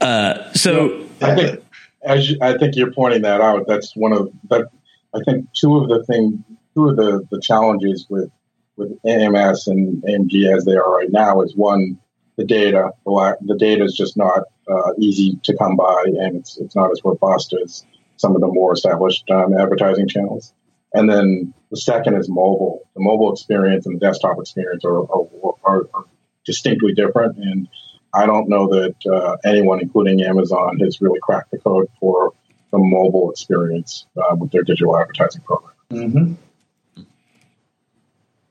[0.00, 1.64] Uh, so I think
[2.02, 4.68] as you, I think you're pointing that out, that's one of that.
[5.14, 6.42] I think two of the thing,
[6.74, 8.32] two of the the challenges with
[8.76, 11.98] with AMS and AMG as they are right now is one,
[12.36, 12.90] the data.
[13.04, 17.00] The data is just not uh, easy to come by, and it's it's not as
[17.04, 17.84] robust as
[18.16, 20.52] some of the more established um, advertising channels.
[20.94, 22.82] And then the second is mobile.
[22.94, 25.26] The mobile experience and the desktop experience are, are,
[25.64, 26.04] are, are
[26.44, 27.36] distinctly different.
[27.36, 27.68] And
[28.14, 32.32] I don't know that uh, anyone, including Amazon, has really cracked the code for
[32.70, 35.74] the mobile experience uh, with their digital advertising program.
[35.90, 36.34] Mm-hmm.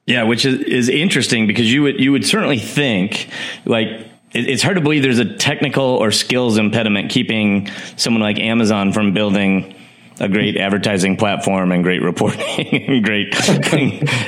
[0.05, 3.29] Yeah, which is, is interesting because you would you would certainly think
[3.65, 8.91] like it's hard to believe there's a technical or skills impediment keeping someone like Amazon
[8.91, 9.75] from building
[10.19, 13.33] a great advertising platform and great reporting and great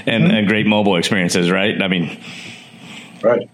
[0.07, 1.81] and, and, great mobile experiences, right?
[1.81, 2.19] I mean,
[3.21, 3.49] right.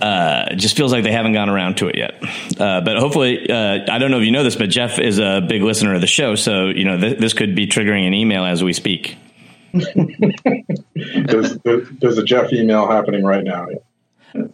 [0.00, 2.14] Uh, it just feels like they haven't gone around to it yet.
[2.60, 5.44] Uh, but hopefully, uh, I don't know if you know this, but Jeff is a
[5.46, 8.44] big listener of the show, so you know th- this could be triggering an email
[8.44, 9.16] as we speak
[11.26, 11.58] there's,
[12.00, 13.68] there's a Jeff email happening right now.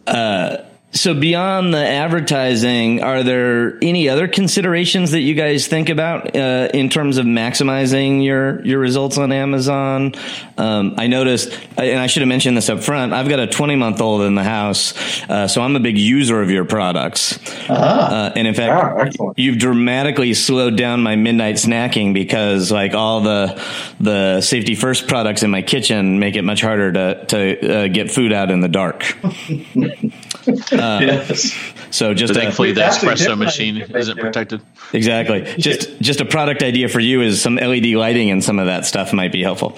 [0.07, 0.57] Uh,
[0.93, 6.69] so beyond the advertising, are there any other considerations that you guys think about uh,
[6.71, 10.13] in terms of maximizing your your results on Amazon?
[10.55, 13.11] Um, I noticed, and I should have mentioned this up front.
[13.11, 16.41] I've got a 20 month old in the house, uh, so I'm a big user
[16.41, 17.39] of your products.
[17.69, 17.73] Uh-huh.
[17.73, 23.59] Uh, and in fact, you've dramatically slowed down my midnight snacking because, like all the
[23.99, 28.11] the Safety 1st products in my kitchen, make it much harder to to uh, get
[28.11, 29.17] food out in the dark.
[30.83, 31.73] Uh, yes.
[31.93, 34.61] So just thankfully a, the espresso machine isn't protected.
[34.93, 35.43] Exactly.
[35.57, 38.87] Just just a product idea for you is some LED lighting and some of that
[38.87, 39.77] stuff might be helpful.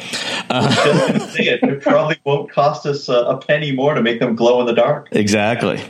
[0.49, 0.73] Uh,
[1.35, 4.73] it probably won't cost us a, a, penny more to make them glow in the
[4.73, 5.09] dark.
[5.11, 5.81] Exactly.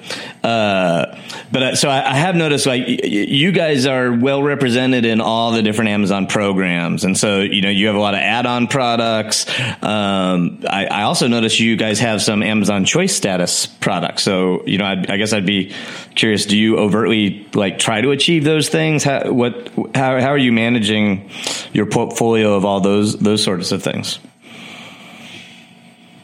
[0.44, 1.16] Uh,
[1.52, 5.52] but uh, so I, I, have noticed like you guys are well represented in all
[5.52, 9.48] the different Amazon programs, and so you know you have a lot of add-on products.
[9.84, 14.24] Um, I, I also noticed you guys have some Amazon Choice status products.
[14.24, 15.74] So you know, I'd, i guess I'd be
[16.16, 16.46] curious.
[16.46, 19.04] Do you overtly like try to achieve those things?
[19.04, 21.30] How, what, how, how are you managing
[21.74, 24.20] your portfolio of all those, those sorts of things?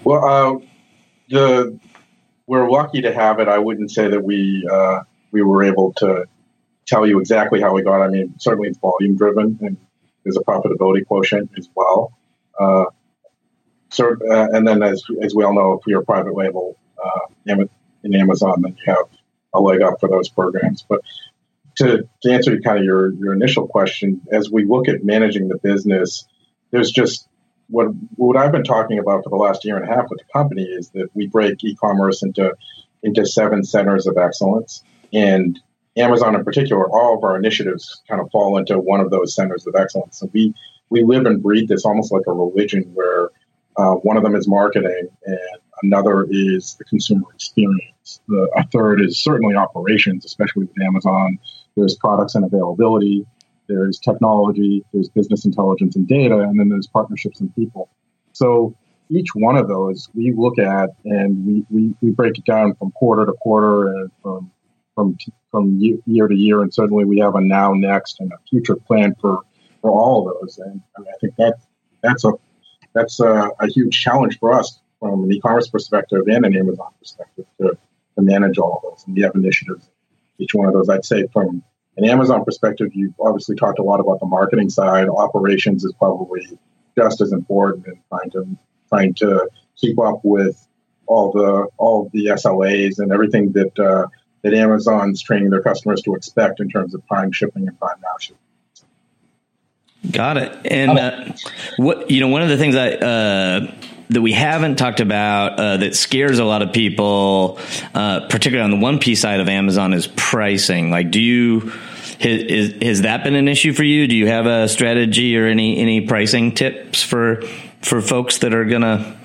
[0.03, 0.65] Well, uh,
[1.29, 1.79] the,
[2.47, 3.47] we're lucky to have it.
[3.47, 5.01] I wouldn't say that we, uh,
[5.31, 6.25] we were able to
[6.85, 8.01] tell you exactly how we got.
[8.01, 9.77] I mean, certainly it's volume driven and
[10.23, 12.13] there's a profitability quotient as well.
[12.59, 12.85] Uh,
[13.89, 17.19] so, uh, and then as, as we all know, if you're a private label, uh,
[18.03, 19.05] in Amazon, then you have
[19.53, 20.85] a leg up for those programs.
[20.87, 21.01] But
[21.77, 25.57] to, to answer kind of your, your initial question, as we look at managing the
[25.57, 26.25] business,
[26.71, 27.27] there's just
[27.69, 30.33] what what I've been talking about for the last year and a half with the
[30.33, 32.53] company is that we break e-commerce into
[33.03, 35.59] into seven centers of excellence, and
[35.97, 39.65] Amazon in particular, all of our initiatives kind of fall into one of those centers
[39.67, 40.19] of excellence.
[40.19, 40.53] So we
[40.89, 43.29] we live and breathe this almost like a religion, where
[43.77, 48.21] uh, one of them is marketing, and another is the consumer experience.
[48.27, 51.39] The, a third is certainly operations, especially with Amazon.
[51.75, 53.25] There's products and availability
[53.71, 57.89] there's technology, there's business intelligence and data, and then there's partnerships and people.
[58.33, 58.75] So
[59.09, 62.91] each one of those we look at and we, we, we break it down from
[62.91, 64.51] quarter to quarter and from
[64.93, 65.17] from
[65.51, 69.15] from year to year, and certainly we have a now, next, and a future plan
[69.21, 69.39] for
[69.81, 70.57] for all of those.
[70.57, 71.55] And I, think that
[72.03, 72.33] that's a
[72.93, 77.45] that's a, a, huge challenge for us from an e-commerce perspective and an Amazon perspective
[77.59, 77.77] to,
[78.15, 79.03] to manage all of those.
[79.05, 79.89] And we have initiatives
[80.37, 80.87] each one of those.
[80.89, 81.63] I'd say from
[81.97, 85.09] an Amazon perspective, you've obviously talked a lot about the marketing side.
[85.09, 86.47] Operations is probably
[86.97, 88.57] just as important in trying to
[88.89, 90.67] trying to keep up with
[91.07, 94.07] all the all the SLAs and everything that uh,
[94.43, 98.17] that Amazon's training their customers to expect in terms of prime shipping and prime now
[98.19, 98.37] shipping.
[100.11, 100.57] Got it.
[100.65, 101.33] And uh,
[101.77, 103.71] what you know, one of the things I uh,
[104.11, 107.59] that we haven't talked about uh, that scares a lot of people,
[107.93, 110.91] uh, particularly on the one P side of Amazon, is pricing.
[110.91, 111.71] Like, do you
[112.19, 114.07] has, has that been an issue for you?
[114.07, 117.41] Do you have a strategy or any any pricing tips for
[117.81, 119.17] for folks that are gonna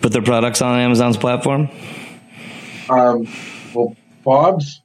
[0.00, 1.68] put their products on Amazon's platform?
[2.90, 3.26] Um,
[3.74, 4.82] well, Bob's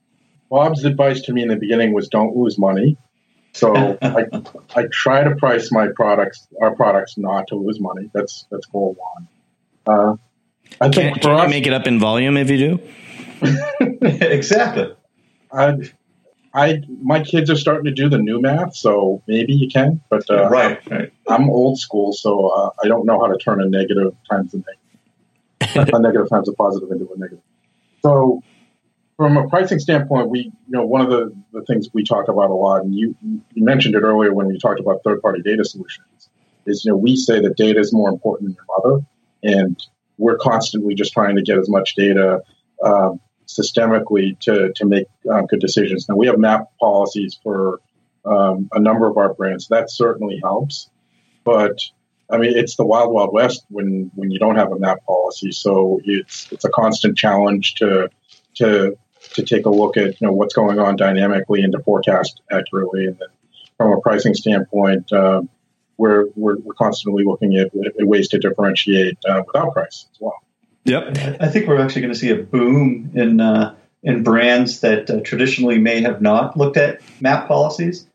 [0.50, 2.98] Bob's advice to me in the beginning was don't lose money.
[3.54, 4.26] So I,
[4.76, 8.10] I try to price my products, our products, not to lose money.
[8.14, 9.28] That's that's goal one.
[9.86, 10.16] Uh,
[10.80, 12.80] I think can, can us, you make it up in volume if you do?
[14.02, 14.94] exactly.
[15.52, 15.74] I,
[16.54, 20.02] I my kids are starting to do the new math, so maybe you can.
[20.10, 23.62] But uh, right, right, I'm old school, so uh, I don't know how to turn
[23.62, 24.64] a negative times a
[25.62, 27.44] negative, a negative times a positive into a negative.
[28.02, 28.42] So
[29.22, 32.50] from a pricing standpoint, we you know one of the, the things we talk about
[32.50, 35.64] a lot, and you you mentioned it earlier when you talked about third party data
[35.64, 36.30] solutions,
[36.66, 39.06] is you know we say that data is more important than your mother,
[39.44, 39.80] and
[40.18, 42.42] we're constantly just trying to get as much data.
[42.84, 46.08] Um, systemically to, to make um, good decisions.
[46.08, 47.82] Now, we have map policies for
[48.24, 49.68] um, a number of our brands.
[49.68, 50.90] That certainly helps.
[51.44, 51.78] But
[52.30, 55.52] I mean, it's the wild, wild west when, when you don't have a map policy.
[55.52, 58.10] So it's it's a constant challenge to
[58.56, 58.98] to
[59.34, 63.06] to take a look at you know what's going on dynamically and to forecast accurately.
[63.06, 63.30] And then
[63.78, 65.42] from a pricing standpoint, uh,
[65.98, 70.42] we're, we're, we're constantly looking at, at ways to differentiate uh, without price as well.
[70.86, 71.38] Yep.
[71.40, 75.20] I think we're actually going to see a boom in uh, in brands that uh,
[75.22, 78.08] traditionally may have not looked at map policies,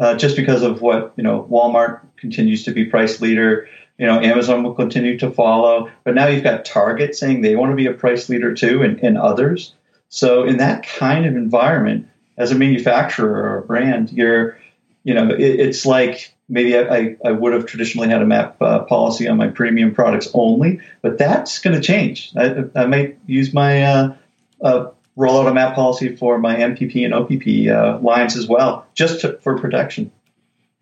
[0.00, 1.46] uh, just because of what you know.
[1.50, 3.68] Walmart continues to be price leader.
[3.98, 7.72] You know, Amazon will continue to follow, but now you've got Target saying they want
[7.72, 9.74] to be a price leader too, and, and others.
[10.14, 14.56] So in that kind of environment, as a manufacturer or a brand, you're,
[15.02, 18.84] you know, it, it's like maybe I, I, would have traditionally had a map uh,
[18.84, 22.30] policy on my premium products only, but that's going to change.
[22.36, 24.14] I, I, might use my uh,
[24.62, 29.36] uh, a map policy for my MPP and OPP uh, lines as well, just to,
[29.42, 30.12] for protection.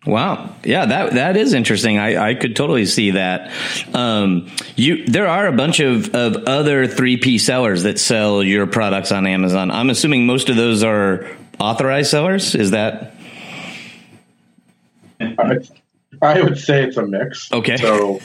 [0.05, 0.53] Wow.
[0.65, 1.97] Yeah, that that is interesting.
[1.97, 3.51] I, I could totally see that.
[3.93, 9.11] Um, you there are a bunch of, of other 3P sellers that sell your products
[9.11, 9.71] on Amazon.
[9.71, 11.25] I'm assuming most of those are
[11.57, 12.53] authorized sellers.
[12.53, 13.15] Is that
[15.21, 15.59] I,
[16.21, 17.51] I would say it's a mix.
[17.51, 17.77] Okay.
[17.77, 18.19] So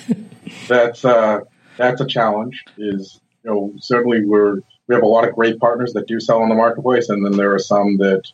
[0.67, 1.41] that's uh,
[1.77, 2.65] that's a challenge.
[2.77, 4.57] Is you know certainly we're
[4.89, 7.37] we have a lot of great partners that do sell on the marketplace, and then
[7.37, 8.25] there are some that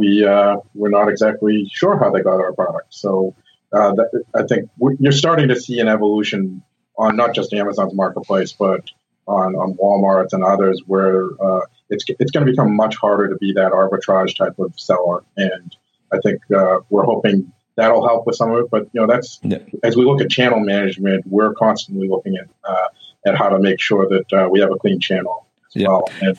[0.00, 2.94] we uh, we're not exactly sure how they got our product.
[2.94, 3.34] So
[3.72, 6.62] uh, that, I think you're starting to see an evolution
[6.96, 8.82] on not just Amazon's marketplace, but
[9.26, 13.36] on, on Walmart's and others, where uh, it's it's going to become much harder to
[13.36, 15.22] be that arbitrage type of seller.
[15.36, 15.76] And
[16.12, 18.70] I think uh, we're hoping that'll help with some of it.
[18.70, 19.58] But you know, that's yeah.
[19.84, 22.88] as we look at channel management, we're constantly looking at uh,
[23.26, 25.88] at how to make sure that uh, we have a clean channel as yeah.
[25.88, 26.04] well.
[26.22, 26.38] And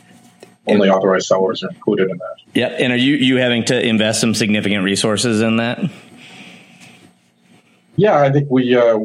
[0.68, 2.36] only authorized sellers are included in that.
[2.53, 5.80] Yeah, and are you you having to invest some significant resources in that?
[7.95, 8.99] Yeah, I think we uh,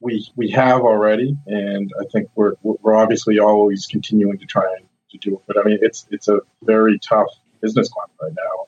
[0.00, 4.86] we we have already, and I think we're we're obviously always continuing to try and
[5.10, 5.42] to do it.
[5.46, 7.28] But I mean, it's it's a very tough
[7.60, 8.66] business climate right now,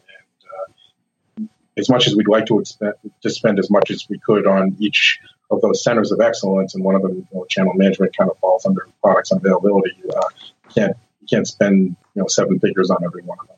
[1.38, 4.18] and uh, as much as we'd like to expend to spend as much as we
[4.18, 5.18] could on each
[5.50, 8.38] of those centers of excellence, and one of them, you know, channel management, kind of
[8.38, 9.96] falls under products and availability.
[10.16, 10.22] Uh,
[10.74, 13.56] can't you can't spend you know seven figures on every one of them.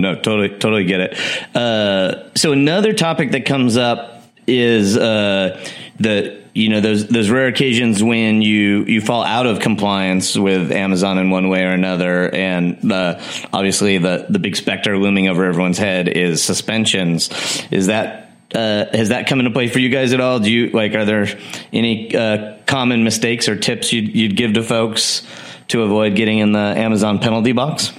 [0.00, 1.56] No, totally, totally get it.
[1.56, 5.62] Uh, so another topic that comes up is uh,
[6.00, 10.72] the you know those those rare occasions when you you fall out of compliance with
[10.72, 13.20] Amazon in one way or another, and uh,
[13.52, 17.30] obviously the the big specter looming over everyone's head is suspensions.
[17.70, 20.40] Is that uh, has that come into play for you guys at all?
[20.40, 20.94] Do you like?
[20.94, 21.26] Are there
[21.72, 25.26] any uh, common mistakes or tips you'd, you'd give to folks
[25.72, 27.92] to avoid getting in the Amazon penalty box?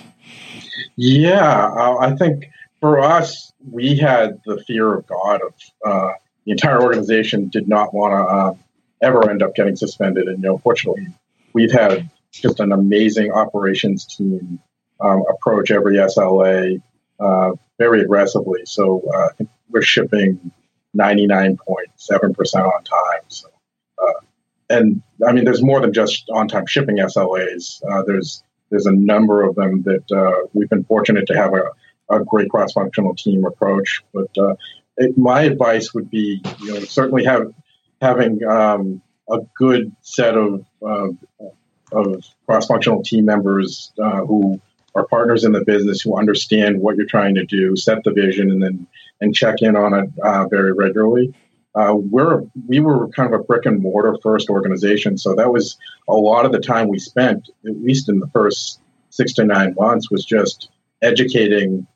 [0.95, 2.49] Yeah, uh, I think
[2.80, 5.53] for us, we had the fear of God of
[5.86, 6.13] uh,
[6.45, 8.53] the entire organization did not want to uh,
[9.01, 10.28] ever end up getting suspended.
[10.28, 11.07] And you know, fortunately,
[11.53, 14.59] we've had just an amazing operations team
[14.99, 16.82] um, approach every SLA
[17.19, 18.61] uh, very aggressively.
[18.65, 20.51] So uh, we're shipping
[20.95, 23.21] 99.7% on time.
[23.28, 23.47] So,
[24.74, 27.82] and I mean, there's more than just on-time shipping SLAs.
[27.89, 32.15] Uh, there's there's a number of them that uh, we've been fortunate to have a,
[32.15, 34.01] a great cross-functional team approach.
[34.13, 34.55] But uh,
[34.97, 37.53] it, my advice would be, you know, certainly have
[38.01, 40.65] having um, a good set of
[41.91, 44.59] of cross-functional team members uh, who
[44.95, 48.51] are partners in the business who understand what you're trying to do, set the vision,
[48.51, 48.88] and then
[49.21, 51.34] and check in on it uh, very regularly.
[51.76, 55.78] Uh, we're we were kind of a brick and mortar first organization, so that was
[56.07, 59.74] a lot of the time we spent, at least in the first six to nine
[59.78, 60.69] months, was just
[61.01, 61.88] educating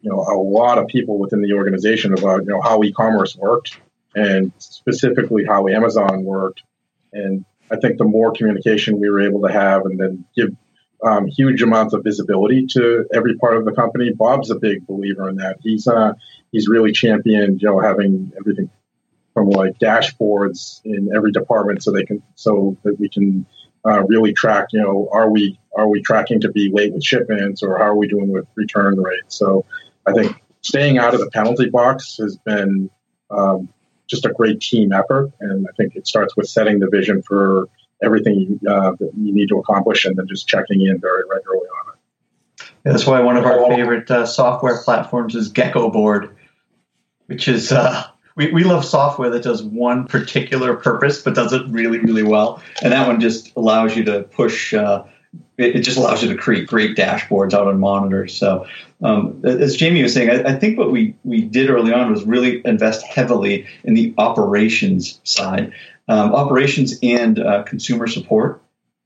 [0.00, 3.78] you know a lot of people within the organization about you know how e-commerce worked
[4.14, 6.62] and specifically how Amazon worked.
[7.12, 10.56] And I think the more communication we were able to have, and then give
[11.04, 14.12] um, huge amounts of visibility to every part of the company.
[14.12, 15.58] Bob's a big believer in that.
[15.62, 16.14] He's uh,
[16.50, 18.70] he's really championed you know having everything
[19.38, 23.46] from like dashboards in every department so they can so that we can
[23.86, 27.62] uh, really track you know are we are we tracking to be late with shipments
[27.62, 29.64] or how are we doing with return rates so
[30.06, 32.90] I think staying out of the penalty box has been
[33.30, 33.68] um,
[34.08, 37.68] just a great team effort, and I think it starts with setting the vision for
[38.02, 41.92] everything uh, that you need to accomplish, and then just checking in very regularly on
[41.92, 42.64] it.
[42.84, 46.34] Yeah, that's why one of our favorite uh, software platforms is Geckoboard,
[47.26, 48.04] which is uh,
[48.38, 52.62] we, we love software that does one particular purpose but does it really really well,
[52.82, 55.04] and that one just allows you to push uh,
[55.58, 58.34] it, it, just allows you to create great dashboards out on monitors.
[58.34, 58.66] So,
[59.02, 62.24] um, as Jamie was saying, I, I, think what we, we did early on was
[62.24, 65.72] really invest heavily in the operations side,
[66.08, 68.62] um, operations and uh, consumer support.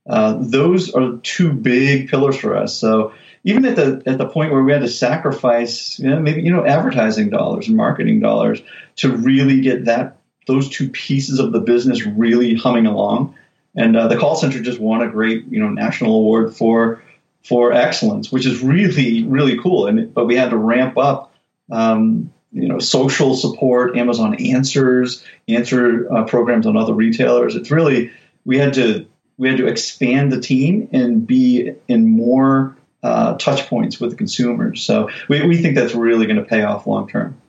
[0.08, 2.76] Uh, those are two big pillars for us.
[2.76, 3.12] So,
[3.44, 6.52] even at the at the point where we had to sacrifice, you know, maybe you
[6.52, 8.62] know, advertising dollars and marketing dollars
[8.96, 10.16] to really get that
[10.46, 13.34] those two pieces of the business really humming along
[13.74, 17.02] and uh, the call center just won a great, you know, national award for
[17.44, 19.86] for excellence, which is really really cool.
[19.86, 21.32] And but we had to ramp up,
[21.70, 27.56] um, you know, social support, Amazon Answers, answer uh, programs on other retailers.
[27.56, 28.12] It's really
[28.44, 29.06] we had to
[29.38, 34.16] we had to expand the team and be in more uh, touch points with the
[34.16, 34.82] consumers.
[34.82, 37.40] So we, we think that's really going to pay off long term.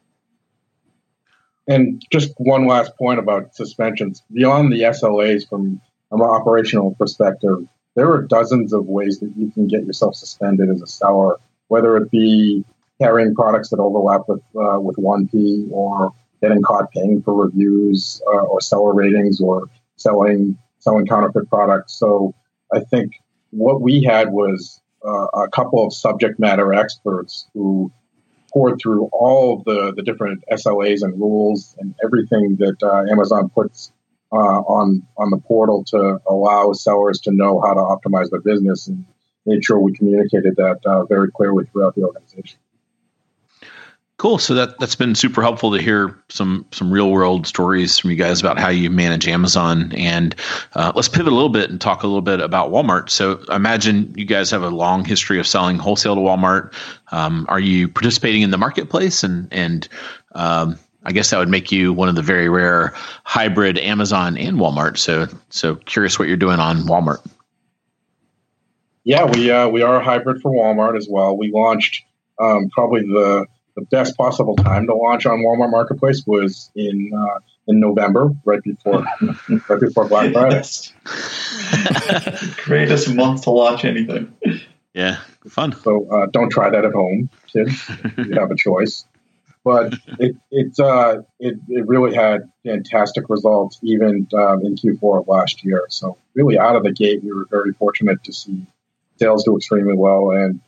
[1.68, 5.80] And just one last point about suspensions beyond the SLAs from
[6.12, 10.82] an operational perspective, there are dozens of ways that you can get yourself suspended as
[10.82, 12.66] a seller, whether it be
[13.00, 18.42] carrying products that overlap with uh, with 1P or getting caught paying for reviews uh,
[18.42, 21.94] or seller ratings or selling selling counterfeit products.
[21.94, 22.34] So
[22.74, 23.14] I think
[23.52, 27.92] what we had was uh, a couple of subject matter experts who
[28.52, 33.92] poured through all the, the different SLAs and rules and everything that uh, Amazon puts
[34.32, 38.88] uh, on on the portal to allow sellers to know how to optimize their business
[38.88, 39.06] and
[39.46, 42.58] made sure we communicated that uh, very clearly throughout the organization.
[44.18, 44.38] Cool.
[44.38, 48.16] So that that's been super helpful to hear some some real world stories from you
[48.16, 49.92] guys about how you manage Amazon.
[49.94, 50.36] And
[50.76, 53.10] uh, let's pivot a little bit and talk a little bit about Walmart.
[53.10, 56.74] So I imagine you guys have a long history of selling wholesale to Walmart.
[57.12, 59.88] Um, are you participating in the marketplace and and
[60.36, 62.94] um, I guess that would make you one of the very rare
[63.24, 64.98] hybrid Amazon and Walmart.
[64.98, 67.26] So, so curious what you're doing on Walmart.
[69.04, 71.36] Yeah, we uh, we are a hybrid for Walmart as well.
[71.36, 72.04] We launched
[72.40, 77.40] um, probably the the best possible time to launch on Walmart Marketplace was in uh,
[77.68, 79.06] in November, right before
[79.70, 80.64] right before Black Friday.
[82.64, 84.34] Greatest month to launch anything.
[84.94, 85.18] Yeah,
[85.48, 85.76] fun.
[85.82, 87.90] So uh, don't try that at home, kids.
[88.18, 89.06] you have a choice
[89.64, 95.28] but it it, uh, it it really had fantastic results even um, in Q4 of
[95.28, 95.86] last year.
[95.90, 98.66] So really out of the gate, we were very fortunate to see
[99.20, 100.60] sales do extremely well, and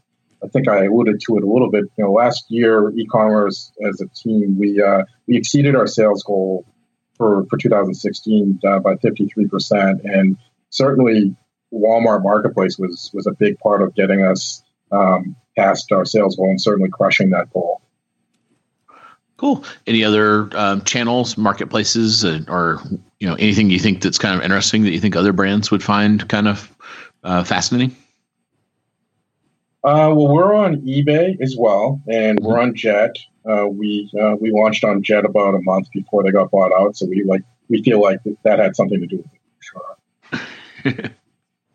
[0.43, 1.85] I think I alluded to it a little bit.
[1.97, 6.65] You know, last year, e-commerce as a team, we uh, we exceeded our sales goal
[7.17, 10.37] for for 2016 uh, by 53 percent, and
[10.69, 11.35] certainly
[11.73, 16.49] Walmart Marketplace was was a big part of getting us um, past our sales goal
[16.49, 17.81] and certainly crushing that goal.
[19.37, 19.65] Cool.
[19.85, 22.81] Any other um, channels, marketplaces, uh, or
[23.19, 25.83] you know anything you think that's kind of interesting that you think other brands would
[25.83, 26.71] find kind of
[27.23, 27.95] uh, fascinating?
[29.85, 33.15] Uh, well, we're on eBay as well, and we're on Jet.
[33.47, 36.97] Uh, we uh, we launched on Jet about a month before they got bought out,
[36.97, 41.11] so we like we feel like that had something to do with it sure.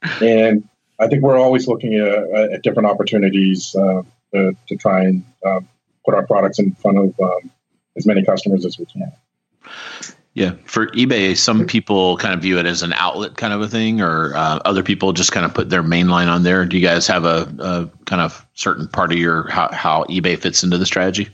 [0.20, 4.02] and I think we're always looking at, at different opportunities uh,
[4.34, 5.60] to, to, try and uh,
[6.04, 7.50] put our products in front of um,
[7.96, 9.12] as many customers as we can.
[10.40, 13.68] Yeah, for eBay, some people kind of view it as an outlet kind of a
[13.68, 16.64] thing, or uh, other people just kind of put their main line on there.
[16.64, 20.38] Do you guys have a, a kind of certain part of your how, how eBay
[20.38, 21.28] fits into the strategy?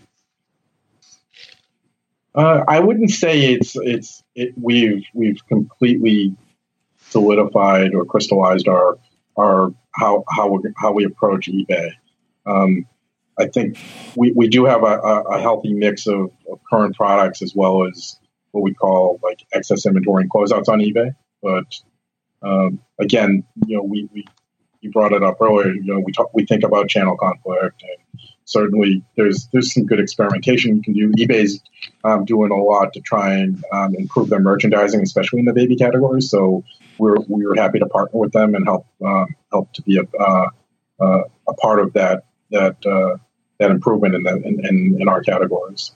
[2.35, 6.35] Uh, I wouldn't say it's it's it, we've we've completely
[6.99, 8.99] solidified or crystallized our
[9.37, 11.93] our how how we how we approach eBay.
[12.45, 12.89] Um,
[13.39, 13.79] I think
[14.17, 18.19] we, we do have a, a healthy mix of, of, current products as well as
[18.57, 21.15] what we call like excess inventory and closeouts on eBay.
[21.43, 21.79] But
[22.43, 24.25] um, again, you know, we, we
[24.81, 25.73] you brought it up earlier.
[25.73, 30.01] You know, we talk, we think about channel conflict, and certainly there's there's some good
[30.01, 31.13] experimentation you can do.
[31.13, 31.61] eBay's
[32.05, 35.77] um, doing a lot to try and um, improve their merchandising, especially in the baby
[35.77, 36.23] category.
[36.23, 36.65] So
[36.99, 40.23] we're we were happy to partner with them and help um, help to be a
[40.23, 40.49] uh,
[40.99, 43.17] uh, a part of that that uh,
[43.59, 45.93] that improvement in, the, in, in, in our categories.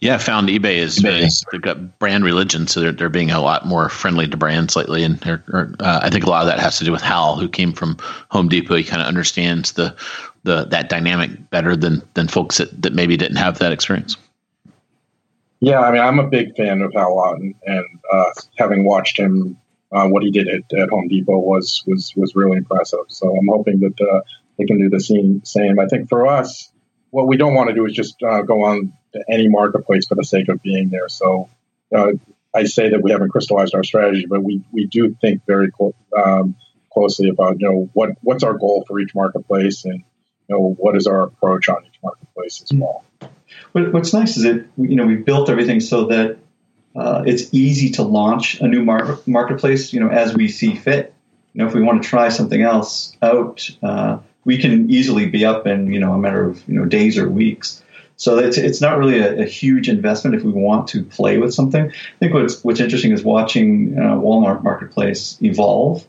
[0.00, 1.22] Yeah, I found eBay is, eBay.
[1.22, 4.74] is they've got brand religion, so they're, they're being a lot more friendly to brands
[4.74, 7.48] lately, and uh, I think a lot of that has to do with Hal, who
[7.48, 7.96] came from
[8.30, 8.74] Home Depot.
[8.74, 9.94] He kind of understands the
[10.42, 14.16] the that dynamic better than than folks that, that maybe didn't have that experience.
[15.60, 19.56] Yeah, I mean, I'm a big fan of Hal Lawton, and uh, having watched him,
[19.92, 23.06] uh, what he did at, at Home Depot was was was really impressive.
[23.08, 24.22] So I'm hoping that uh,
[24.58, 25.44] they can do the same.
[25.44, 25.78] Same.
[25.78, 26.72] I think for us,
[27.10, 30.14] what we don't want to do is just uh, go on to any marketplace for
[30.14, 31.08] the sake of being there.
[31.08, 31.48] So
[31.94, 32.12] uh,
[32.54, 35.94] I say that we haven't crystallized our strategy, but we, we do think very clo-
[36.16, 36.56] um,
[36.92, 40.02] closely about you know what what's our goal for each marketplace and
[40.48, 43.04] you know what is our approach on each marketplace as well.
[43.72, 46.38] What's nice is that you know we built everything so that
[46.96, 49.92] uh, it's easy to launch a new mar- marketplace.
[49.92, 51.12] You know as we see fit.
[51.52, 55.44] You know if we want to try something else out, uh, we can easily be
[55.44, 57.82] up in you know a matter of you know days or weeks.
[58.16, 61.52] So it's it's not really a, a huge investment if we want to play with
[61.52, 61.90] something.
[61.90, 66.06] I think what's what's interesting is watching uh, Walmart Marketplace evolve.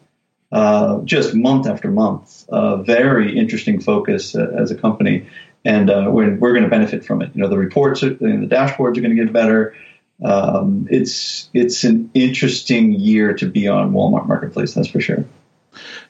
[0.49, 5.27] Uh, just month after month, uh, very interesting focus uh, as a company,
[5.65, 7.29] and uh, we're, we're going to benefit from it.
[7.35, 9.75] You know, the reports, are, the dashboards are going to get better.
[10.23, 15.25] Um, it's it's an interesting year to be on Walmart Marketplace, that's for sure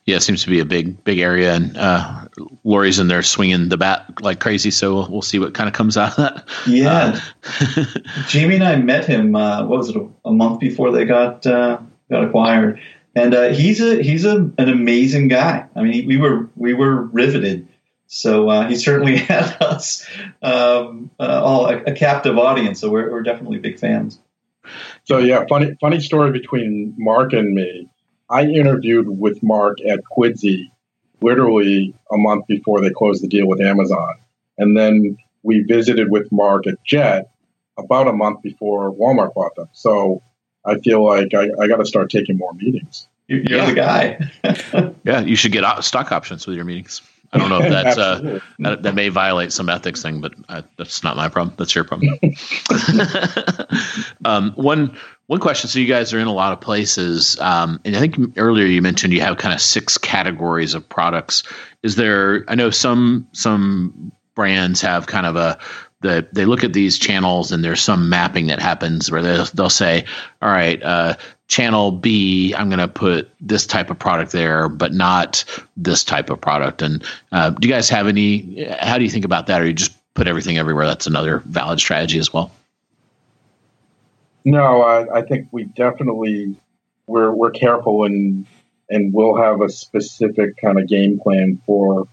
[0.06, 2.28] yeah, it seems to be a big, big area, and uh,
[2.64, 4.72] Lore's in there swinging the bat like crazy.
[4.72, 6.48] So we'll, we'll see what kind of comes out of that.
[6.66, 7.86] Yeah, uh,
[8.28, 9.36] Jamie and I met him.
[9.36, 9.98] Uh, what was it?
[9.98, 12.80] A, a, month before they got uh, got acquired,
[13.16, 15.66] and uh, he's a he's a, an amazing guy.
[15.76, 17.68] I mean, we were we were riveted.
[18.10, 20.08] So uh, he certainly had us
[20.42, 22.80] um, all a, a, captive audience.
[22.80, 24.20] So we're, we're definitely big fans.
[25.04, 27.90] So yeah, funny funny story between Marc and me
[28.30, 30.72] I interviewed with Marc at Quidsi
[31.22, 34.16] literally a month before they closed the deal with Amazon.
[34.58, 37.30] And then we visited with Marc at Jet
[37.78, 39.70] about a month before Walmart bought them.
[39.72, 40.22] So
[40.66, 43.08] I feel like I, I got to start taking more meetings.
[43.28, 43.66] You're yeah.
[43.66, 44.94] the guy.
[45.04, 47.02] yeah, you should get stock options with your meetings.
[47.34, 50.64] I don't know if that's uh, that, that, may violate some ethics thing, but I,
[50.78, 51.56] that's not my problem.
[51.58, 52.18] That's your problem.
[54.26, 54.98] um, one
[55.28, 55.70] one question.
[55.70, 58.82] So you guys are in a lot of places, um, and I think earlier you
[58.82, 61.44] mentioned you have kind of six categories of products.
[61.84, 62.46] Is there?
[62.48, 65.60] I know some some brands have kind of a
[66.02, 69.70] that they look at these channels and there's some mapping that happens where they'll, they'll
[69.70, 70.06] say,
[70.44, 71.16] all right, uh,
[71.48, 75.44] channel B, I'm going to put this type of product there, but not
[75.76, 76.82] this type of product.
[76.82, 78.66] And uh, do you guys have any?
[78.80, 80.86] How do you think about that, or you just put everything everywhere?
[80.86, 82.52] That's another valid strategy as well.
[84.48, 86.56] No, I, I think we definitely
[87.06, 88.48] we're we're careful and
[88.90, 92.08] and we'll have a specific kind of game plan for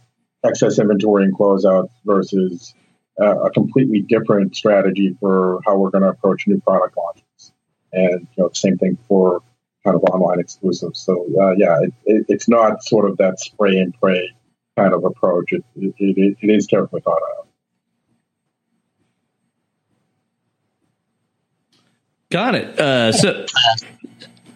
[0.45, 2.75] excess inventory and closeouts versus
[3.21, 7.53] uh, a completely different strategy for how we're going to approach new product launches.
[7.93, 9.41] And you know, same thing for
[9.85, 10.99] kind of online exclusives.
[10.99, 14.35] So uh, yeah, it, it, it's not sort of that spray and pray
[14.77, 15.53] kind of approach.
[15.53, 17.44] It, it, it, it is carefully thought out.
[22.35, 22.81] Got it.
[22.81, 23.47] Uh, so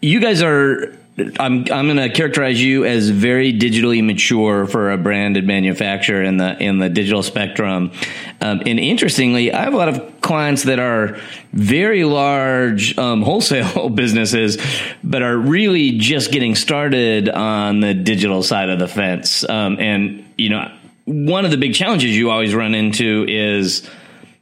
[0.03, 0.99] you guys are.
[1.39, 6.39] I'm I'm going to characterize you as very digitally mature for a branded manufacturer in
[6.39, 7.93] the in the digital spectrum.
[8.41, 11.21] Um, and interestingly, I have a lot of clients that are
[11.53, 14.59] very large um, wholesale businesses,
[15.05, 19.49] but are really just getting started on the digital side of the fence.
[19.49, 20.69] Um, and you know,
[21.05, 23.89] one of the big challenges you always run into is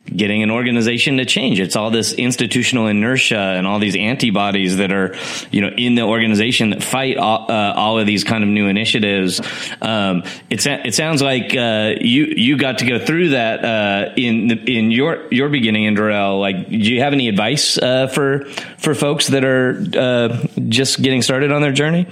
[0.06, 1.60] getting an organization to change.
[1.60, 5.14] It's all this institutional inertia and all these antibodies that are,
[5.50, 8.66] you know, in the organization that fight all, uh, all of these kind of new
[8.68, 9.40] initiatives.
[9.80, 14.50] Um, it, it sounds like uh, you you got to go through that uh, in
[14.66, 16.40] in your your beginning in Dorel.
[16.40, 18.44] Like, do you have any advice uh, for
[18.78, 22.06] for folks that are uh, just getting started on their journey?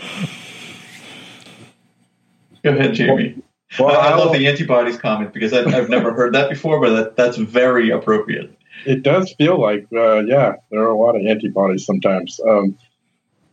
[2.63, 3.44] Go ahead, Jamie.
[3.79, 6.95] Well, I, I love the antibodies comment because I, have never heard that before, but
[6.95, 8.57] that, that's very appropriate.
[8.87, 12.39] It does feel like, uh, yeah, there are a lot of antibodies sometimes.
[12.47, 12.79] Um,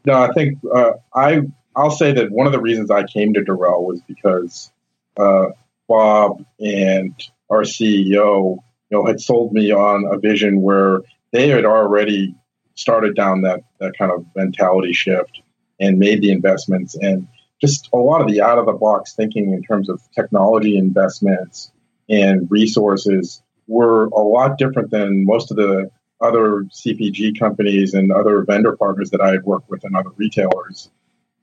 [0.06, 1.42] no, I think uh, I
[1.76, 4.72] I'll say that one of the reasons I came to Dorel was because
[5.18, 5.48] uh,
[5.88, 7.14] Bob and
[7.50, 8.58] our CEO,
[8.90, 11.02] you know, had sold me on a vision where
[11.32, 12.36] they had already
[12.76, 15.42] started down that that kind of mentality shift
[15.80, 17.28] and made the investments and
[17.62, 21.72] just a lot of the out of the box thinking in terms of technology investments
[22.10, 25.90] and resources were a lot different than most of the
[26.20, 30.90] other CPG companies and other vendor partners that I had worked with and other retailers.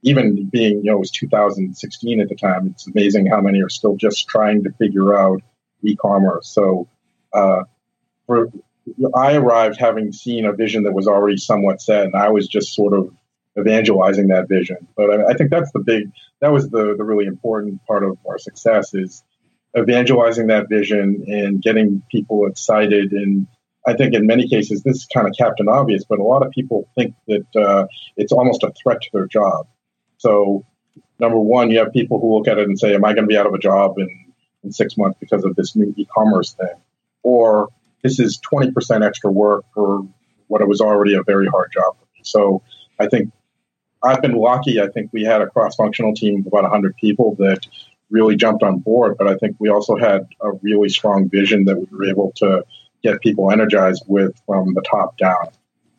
[0.03, 3.69] Even being, you know, it was 2016 at the time, it's amazing how many are
[3.69, 5.43] still just trying to figure out
[5.83, 6.49] e commerce.
[6.49, 6.89] So,
[7.33, 7.65] uh,
[8.27, 8.53] for,
[9.15, 12.75] I arrived having seen a vision that was already somewhat set, and I was just
[12.75, 13.13] sort of
[13.59, 14.87] evangelizing that vision.
[14.97, 18.17] But I, I, think that's the big, that was the, the really important part of
[18.29, 19.23] our success is
[19.77, 23.13] evangelizing that vision and getting people excited.
[23.13, 23.47] And
[23.87, 26.51] I think in many cases, this is kind of Captain Obvious, but a lot of
[26.53, 27.87] people think that uh,
[28.17, 29.67] it's almost a threat to their job.
[30.19, 30.65] So,
[31.19, 33.29] number one, you have people who look at it and say, Am I going to
[33.29, 34.09] be out of a job in,
[34.65, 36.75] in six months because of this new e commerce thing?
[37.23, 37.69] Or
[38.03, 40.07] this is 20% extra work for
[40.49, 42.21] what it was already a very hard job for me.
[42.25, 42.63] So,
[42.99, 43.33] I think
[44.03, 44.81] I've been lucky.
[44.81, 47.67] I think we had a cross functional team of about 100 people that
[48.11, 51.77] really jumped on board, but I think we also had a really strong vision that
[51.77, 52.65] we were able to
[53.03, 55.49] get people energized with from the top down.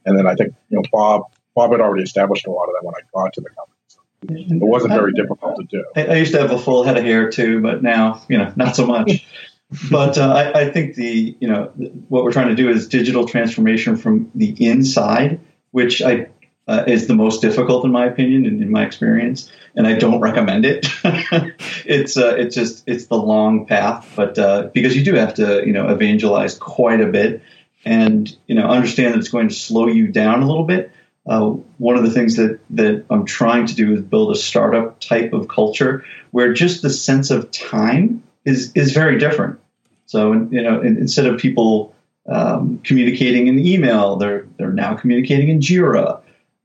[0.06, 1.24] And then I think, you know, Bob,
[1.56, 3.76] Bob had already established a lot of that when I got to the company.
[3.90, 5.86] So it wasn't very difficult to do.
[5.96, 8.52] I, I, used to have a full head of hair too, but now, you know,
[8.56, 9.26] not so much.
[9.92, 11.72] but uh, I, I think the, you know,
[12.08, 15.40] what we're trying to do is digital transformation from the inside,
[15.72, 16.28] which I
[16.70, 20.22] uh, is the most difficult in my opinion and in my experience and i don't
[20.22, 20.88] recommend it.
[21.86, 25.66] It's uh, it's just it's the long path but uh, because you do have to
[25.66, 27.42] you know evangelize quite a bit
[27.86, 30.92] and you know understand that it's going to slow you down a little bit.
[31.26, 35.00] Uh, one of the things that that i'm trying to do is build a startup
[35.00, 39.60] type of culture where just the sense of time is is very different.
[40.06, 41.96] So you know instead of people
[42.28, 46.22] um, communicating in email they're they're now communicating in jira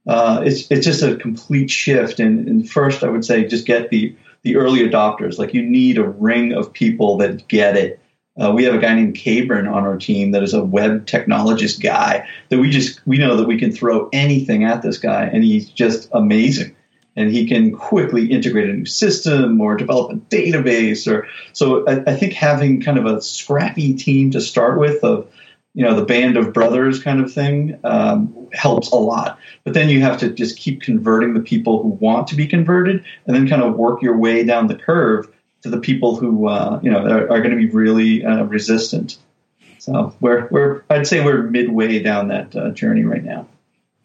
[0.07, 2.19] uh, it's it's just a complete shift.
[2.19, 5.37] And, and, first, I would say just get the the early adopters.
[5.37, 7.99] Like you need a ring of people that get it.
[8.39, 11.81] Uh, we have a guy named Cabron on our team that is a web technologist
[11.81, 15.43] guy that we just we know that we can throw anything at this guy, and
[15.43, 16.75] he's just amazing.
[17.17, 21.09] And he can quickly integrate a new system or develop a database.
[21.09, 25.25] Or so I, I think having kind of a scrappy team to start with of
[25.75, 29.37] you know the band of brothers kind of thing um, helps a lot.
[29.63, 33.03] But then you have to just keep converting the people who want to be converted
[33.27, 35.27] and then kind of work your way down the curve
[35.61, 39.17] to the people who uh, you know are, are going to be really uh, resistant.
[39.77, 43.45] So we're, we're i'd say we're midway down that uh, journey right now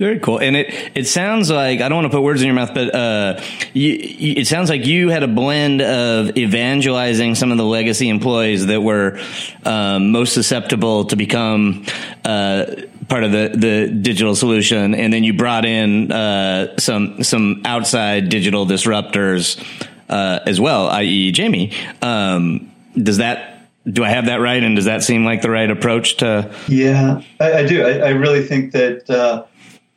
[0.01, 0.41] very cool.
[0.41, 2.95] And it, it sounds like, I don't want to put words in your mouth, but,
[2.95, 3.39] uh,
[3.75, 8.65] you, it sounds like you had a blend of evangelizing some of the legacy employees
[8.69, 9.21] that were,
[9.67, 11.85] um, most susceptible to become,
[12.25, 12.65] uh,
[13.11, 14.95] part of the, the digital solution.
[14.95, 19.63] And then you brought in, uh, some, some outside digital disruptors,
[20.09, 21.31] uh, as well, i.e.
[21.31, 21.75] Jamie.
[22.01, 24.63] Um, does that, do I have that right?
[24.63, 26.51] And does that seem like the right approach to?
[26.69, 27.85] Yeah, I, I do.
[27.85, 29.45] I, I, really think that, uh,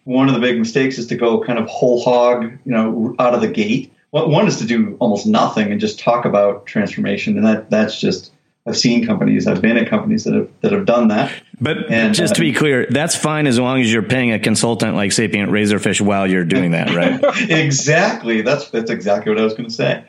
[0.05, 3.33] one of the big mistakes is to go kind of whole hog, you know, out
[3.33, 3.93] of the gate.
[4.11, 8.31] One is to do almost nothing and just talk about transformation, and that that's just
[8.65, 11.33] I've seen companies, I've been at companies that have that have done that.
[11.59, 14.39] But and, just uh, to be clear, that's fine as long as you're paying a
[14.39, 17.19] consultant like Sapient Razorfish while you're doing that, right?
[17.49, 18.41] exactly.
[18.41, 20.05] That's that's exactly what I was going to say.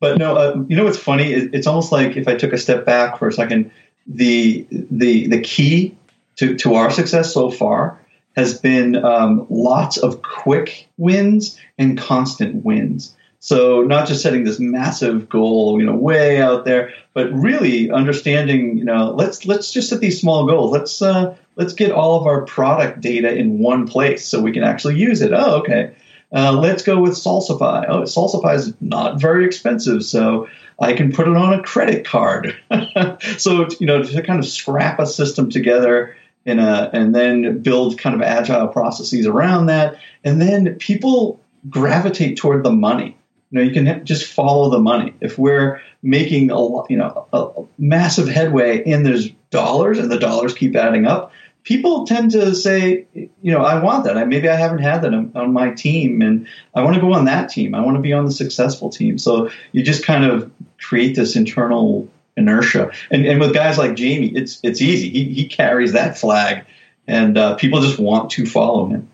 [0.00, 1.32] but no, uh, you know what's funny?
[1.32, 3.70] It, it's almost like if I took a step back for a second,
[4.06, 5.94] the the the key
[6.36, 8.01] to to our success so far
[8.36, 13.14] has been um, lots of quick wins and constant wins.
[13.40, 18.78] So not just setting this massive goal, you know, way out there, but really understanding,
[18.78, 20.70] you know, let's let's just set these small goals.
[20.70, 24.62] Let's uh, let's get all of our product data in one place so we can
[24.62, 25.32] actually use it.
[25.32, 25.92] Oh, okay.
[26.32, 27.84] Uh, let's go with Salsify.
[27.88, 32.56] Oh, Salsify is not very expensive, so I can put it on a credit card.
[33.38, 37.60] so you know, to kind of scrap a system together in a, uh, and then
[37.60, 43.16] build kind of agile processes around that, and then people gravitate toward the money.
[43.50, 45.14] You know, you can just follow the money.
[45.20, 50.54] If we're making a you know a massive headway and there's dollars and the dollars
[50.54, 51.32] keep adding up,
[51.64, 54.16] people tend to say, you know, I want that.
[54.16, 57.12] I, maybe I haven't had that on, on, my team, and I want to go
[57.12, 57.74] on that team.
[57.74, 59.18] I want to be on the successful team.
[59.18, 62.90] So you just kind of create this internal inertia.
[63.10, 65.10] And, and with guys like Jamie, it's it's easy.
[65.10, 66.64] He he carries that flag,
[67.06, 69.08] and uh, people just want to follow him.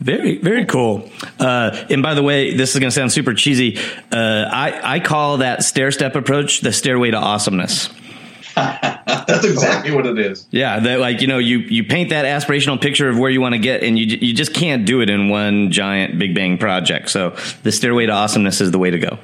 [0.00, 1.08] Very, very cool.
[1.38, 3.78] Uh, and by the way, this is going to sound super cheesy.
[4.12, 7.88] Uh, I, I call that stair step approach the stairway to awesomeness.
[8.54, 10.46] That's exactly what it is.
[10.50, 13.54] Yeah, that like you know you you paint that aspirational picture of where you want
[13.54, 17.10] to get, and you you just can't do it in one giant big bang project.
[17.10, 19.18] So the stairway to awesomeness is the way to go.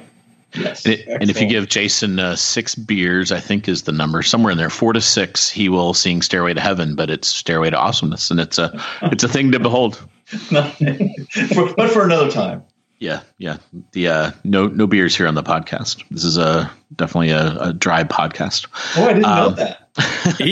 [0.53, 0.85] Yes.
[0.85, 4.21] And, it, and, if you give Jason uh, six beers, I think is the number
[4.21, 7.69] somewhere in there, four to six, he will sing "Stairway to Heaven," but it's "Stairway
[7.69, 8.71] to Awesomeness," and it's a
[9.03, 9.95] it's a thing to behold.
[10.25, 12.63] for, but for another time.
[12.99, 13.57] Yeah, yeah.
[13.93, 16.03] The uh, no no beers here on the podcast.
[16.11, 18.67] This is a definitely a, a dry podcast.
[18.95, 19.89] Oh, I didn't um, know that.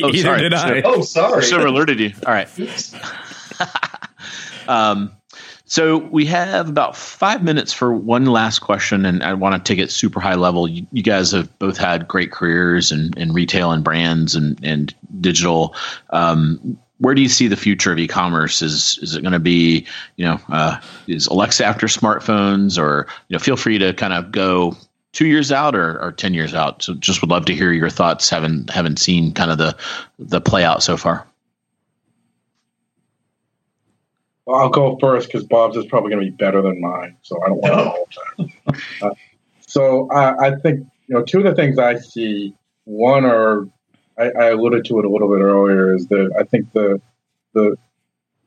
[0.03, 0.41] oh, sorry.
[0.41, 0.81] Did I.
[0.81, 1.43] Oh, sorry.
[1.43, 2.11] Should have alerted you.
[2.25, 2.49] All right.
[4.67, 5.11] um,
[5.69, 9.79] so we have about five minutes for one last question, and I want to take
[9.79, 10.67] it super high level.
[10.67, 14.95] You, you guys have both had great careers in, in retail and brands and and
[15.21, 15.75] digital.
[16.09, 18.63] Um, where do you see the future of e-commerce?
[18.63, 23.35] Is is it going to be you know uh, is Alexa after smartphones, or you
[23.35, 24.75] know feel free to kind of go
[25.11, 26.81] two years out or, or ten years out.
[26.81, 29.77] So just would love to hear your thoughts, having having seen kind of the
[30.17, 31.27] the play out so far.
[34.38, 37.41] Well, I'll go first because Bob's is probably going to be better than mine, so
[37.43, 38.49] I don't want to.
[39.01, 39.13] Uh,
[39.61, 42.55] so uh, I think you know two of the things I see.
[42.85, 43.67] One are
[44.17, 47.01] I, I alluded to it a little bit earlier, is that I think the
[47.53, 47.77] the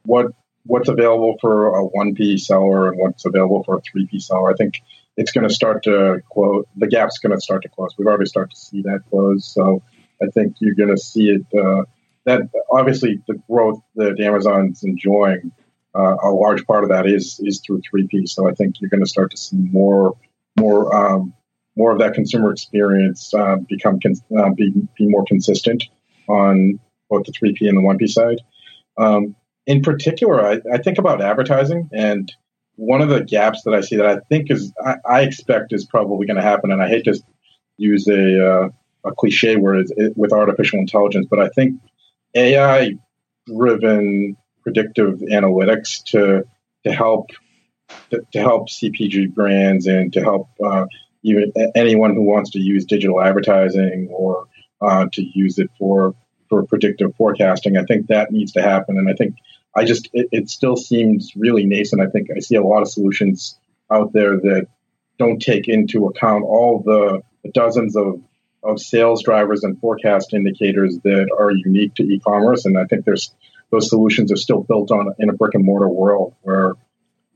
[0.05, 0.26] what
[0.64, 4.50] what's available for a one P seller and what's available for a three P seller.
[4.50, 4.82] I think
[5.16, 6.64] it's going to start to close.
[6.76, 7.94] The gap's going to start to close.
[7.98, 9.46] We've already started to see that close.
[9.46, 9.82] So
[10.22, 11.46] I think you're going to see it.
[11.59, 11.84] Uh,
[12.24, 15.50] that obviously the growth that Amazon's enjoying,
[15.95, 18.26] uh, a large part of that is is through three P.
[18.26, 20.16] So I think you're going to start to see more
[20.59, 21.34] more um,
[21.76, 23.99] more of that consumer experience uh, become
[24.36, 25.84] uh, be, be more consistent
[26.28, 26.78] on
[27.09, 28.40] both the 3P and the 1P side.
[28.99, 29.34] Um,
[29.66, 32.32] in particular, I, I, think about advertising, and
[32.76, 35.84] one of the gaps that I see that I think is I, I expect is
[35.84, 37.18] probably going to happen, and I hate to
[37.78, 38.68] use a uh,
[39.05, 41.80] a cliche word it, with artificial intelligence, but I think
[42.34, 42.95] AI
[43.47, 46.45] driven predictive analytics to
[46.85, 47.31] to help
[48.11, 50.87] to, to help CPG brands and to help uh,
[51.23, 54.47] even anyone who wants to use digital advertising or
[54.81, 56.15] uh, to use it for
[56.49, 57.77] for predictive forecasting.
[57.77, 59.37] I think that needs to happen, and I think
[59.75, 62.03] I just it, it still seems really nascent.
[62.03, 63.59] I think I see a lot of solutions
[63.91, 64.67] out there that
[65.19, 68.23] don't take into account all the, dozens of
[68.65, 73.35] of sales drivers and forecast indicators that are unique to e-commerce, and I think there's
[73.73, 76.75] those solutions are still built on in a brick and mortar world where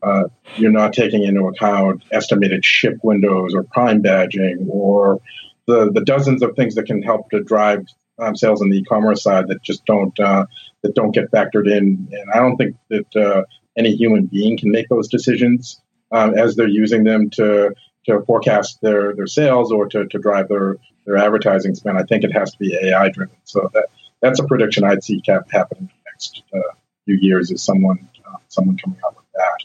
[0.03, 0.25] uh,
[0.57, 5.21] you're not taking into account estimated ship windows or prime badging or
[5.67, 7.85] the, the dozens of things that can help to drive
[8.19, 10.47] um, sales on the e-commerce side that just don't uh,
[10.83, 12.09] that don't get factored in.
[12.13, 13.43] And I don't think that uh,
[13.77, 15.81] any human being can make those decisions
[16.13, 17.75] um, as they're using them to
[18.07, 20.77] to forecast their, their sales or to, to drive their,
[21.07, 21.99] their advertising spend.
[21.99, 23.37] I think it has to be AI driven.
[23.43, 23.87] So that
[24.21, 26.59] that's a prediction I'd see happen in the next uh,
[27.05, 29.59] few years is someone uh, someone coming up with that.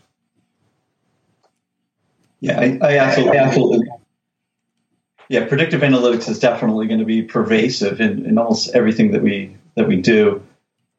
[2.42, 3.88] Yeah, I, I absolutely, absolutely.
[5.30, 9.56] Yeah, predictive analytics is definitely going to be pervasive in, in almost everything that we
[9.76, 10.46] that we do.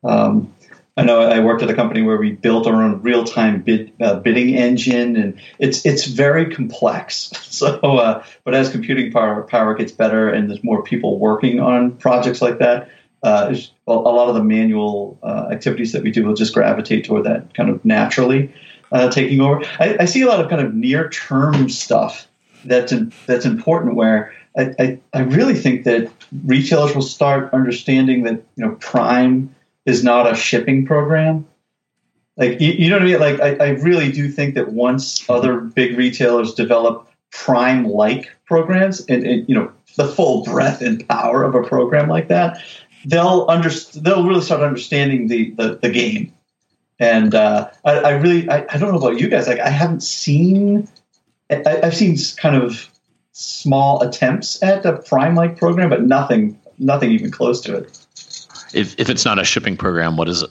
[0.05, 0.55] Um,
[0.96, 3.92] I know I worked at a company where we built our own real time bid,
[4.00, 7.30] uh, bidding engine, and it's it's very complex.
[7.53, 11.92] So, uh, but as computing power power gets better, and there's more people working on
[11.98, 12.88] projects like that,
[13.23, 13.55] uh,
[13.87, 17.55] a lot of the manual uh, activities that we do will just gravitate toward that
[17.55, 18.53] kind of naturally
[18.91, 19.62] uh, taking over.
[19.79, 22.27] I, I, see a lot of kind of near term stuff
[22.64, 23.95] that's in, that's important.
[23.95, 26.11] Where I, I, I really think that
[26.45, 29.55] retailers will start understanding that you know Prime
[29.87, 31.47] is not a shipping program.
[32.37, 33.20] Like you, you know what I mean?
[33.20, 39.01] Like I, I really do think that once other big retailers develop Prime like programs
[39.07, 42.62] and, and you know the full breadth and power of a program like that,
[43.05, 46.32] they'll under, they'll really start understanding the the, the game.
[46.98, 49.48] And uh, I, I, really I, I, don't know about you guys.
[49.48, 50.88] Like I haven't seen
[51.50, 52.88] I, have seen kind of
[53.32, 57.98] small attempts at a Prime like program, but nothing nothing even close to it.
[58.74, 60.50] If if it's not a shipping program, what is it?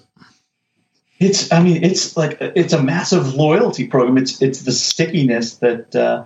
[1.19, 4.17] It's I mean it's like it's a massive loyalty program.
[4.17, 6.25] It's it's the stickiness that uh,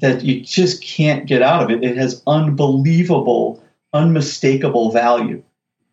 [0.00, 1.84] that you just can't get out of it.
[1.84, 3.62] It has unbelievable,
[3.92, 5.42] unmistakable value.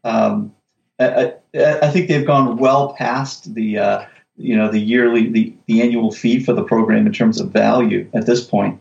[0.07, 0.55] Um,
[0.99, 4.05] I, I, think they've gone well past the uh,
[4.37, 8.09] you know the yearly the, the annual fee for the program in terms of value
[8.13, 8.79] at this point.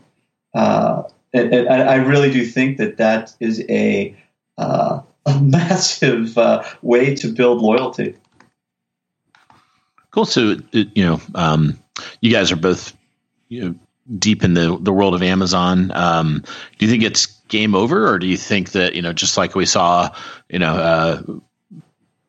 [0.55, 1.03] Uh,
[1.33, 4.15] and, and I really do think that that is a
[4.57, 8.15] uh, a massive uh, way to build loyalty.
[10.11, 10.25] Cool.
[10.25, 11.77] So you know, um,
[12.21, 12.95] you guys are both
[13.49, 13.75] you know
[14.17, 15.91] deep in the the world of Amazon.
[15.93, 16.43] Um,
[16.77, 19.55] do you think it's game over, or do you think that you know, just like
[19.55, 20.09] we saw,
[20.49, 21.21] you know, uh,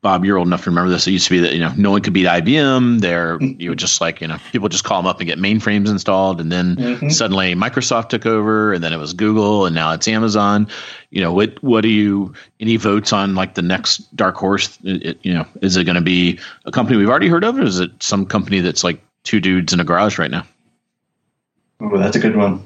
[0.01, 1.09] Bob, you're old enough to remember this.
[1.09, 3.01] It used to be that you know no one could beat IBM.
[3.01, 5.89] There, you would just like you know people just call them up and get mainframes
[5.89, 7.09] installed, and then mm-hmm.
[7.09, 10.69] suddenly Microsoft took over, and then it was Google, and now it's Amazon.
[11.11, 11.61] You know what?
[11.65, 12.33] What do you?
[12.61, 14.79] Any votes on like the next dark horse?
[14.85, 17.65] It, you know, is it going to be a company we've already heard of, or
[17.65, 20.47] is it some company that's like two dudes in a garage right now?
[21.81, 22.65] Oh, that's a good one.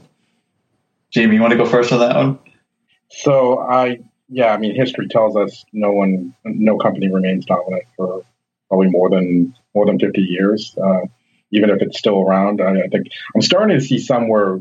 [1.11, 2.39] Jamie, you want to go first on that one?
[3.13, 8.25] So I yeah, I mean, history tells us no one, no company remains dominant for
[8.69, 11.03] probably more than more than 50 years, uh,
[11.51, 12.63] even if it's still around.
[12.63, 14.59] I, I, think I'm starting to see somewhere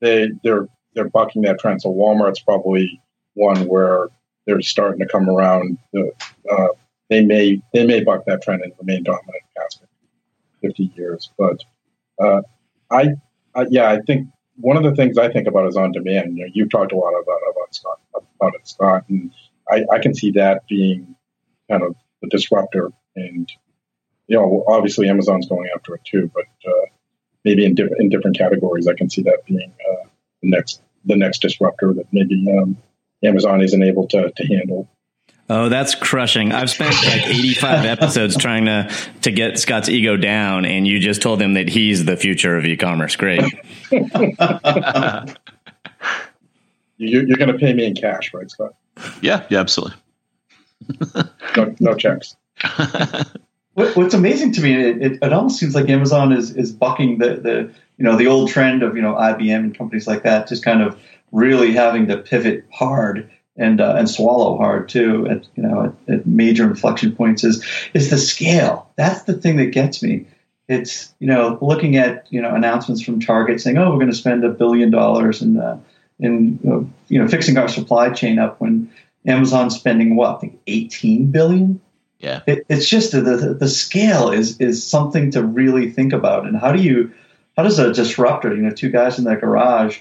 [0.00, 1.82] they they're they're bucking that trend.
[1.82, 3.00] So Walmart's probably
[3.34, 4.08] one where
[4.46, 5.76] they're starting to come around.
[5.92, 6.12] The,
[6.50, 6.68] uh,
[7.10, 9.82] they may they may buck that trend and remain dominant past
[10.62, 11.62] 50 years, but
[12.18, 12.40] uh,
[12.90, 13.16] I,
[13.54, 16.36] I yeah, I think one of the things I think about is on demand.
[16.36, 19.32] You know, you've talked a lot about about Scot about it, Scot, and
[19.70, 21.16] I, I can see that being
[21.70, 22.92] kind of the disruptor.
[23.16, 23.50] And
[24.26, 26.86] you know, obviously Amazon's going after it too, but uh,
[27.44, 30.08] maybe in different in different categories, I can see that being uh,
[30.42, 32.76] the next the next disruptor that maybe um,
[33.22, 34.88] Amazon isn't able to to handle.
[35.50, 36.52] Oh, that's crushing.
[36.52, 38.90] I've spent like 85 episodes trying to,
[39.22, 42.64] to get Scot's ego down, and you just told him that he's the future of
[42.64, 43.16] e commerce.
[43.16, 43.42] Great.
[46.96, 48.74] you're, you're going to pay me in cash, right, Scot?
[49.20, 49.96] Yeah, yeah, absolutely.
[51.56, 52.36] no, no checks.
[53.74, 57.34] What's amazing to me, it, it, it, almost seems like Amazon is, is bucking the,
[57.36, 60.64] the you know the old trend of you know IBM and companies like that, just
[60.64, 60.96] kind of
[61.32, 66.14] really having to pivot hard and uh, and swallow hard too at you know at,
[66.14, 68.90] at, major inflection points is is the scale.
[68.96, 70.26] That's the thing that gets me.
[70.68, 74.16] It's you know looking at you know announcements from Target saying oh we're going to
[74.16, 75.78] spend a billion dollars in uh,
[76.18, 78.90] in uh, you know fixing our supply chain up when
[79.26, 81.80] Amazon's spending what I think 18 billion.
[82.18, 86.46] Yeah, it, it's just the, the the scale is is something to really think about.
[86.46, 87.12] And how do you
[87.56, 90.00] how does a disruptor you know two guys in their garage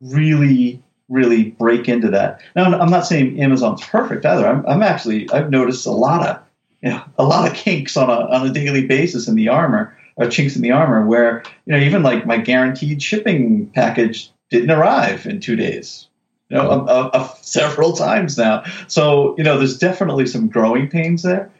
[0.00, 2.40] really really break into that.
[2.56, 4.46] Now, I'm not saying Amazon's perfect either.
[4.46, 6.42] I'm, I'm actually I've noticed a lot of
[6.82, 9.96] you know a lot of kinks on a on a daily basis in the armor
[10.16, 14.70] or chinks in the armor where you know even like my guaranteed shipping package didn't
[14.70, 16.08] arrive in two days.
[16.50, 18.64] You know, a, a, a, several times now.
[18.86, 21.50] So you know, there's definitely some growing pains there,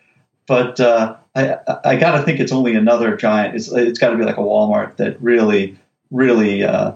[0.46, 3.56] but uh, I I got to think it's only another giant.
[3.56, 5.78] It's it's got to be like a Walmart that really
[6.10, 6.92] really uh,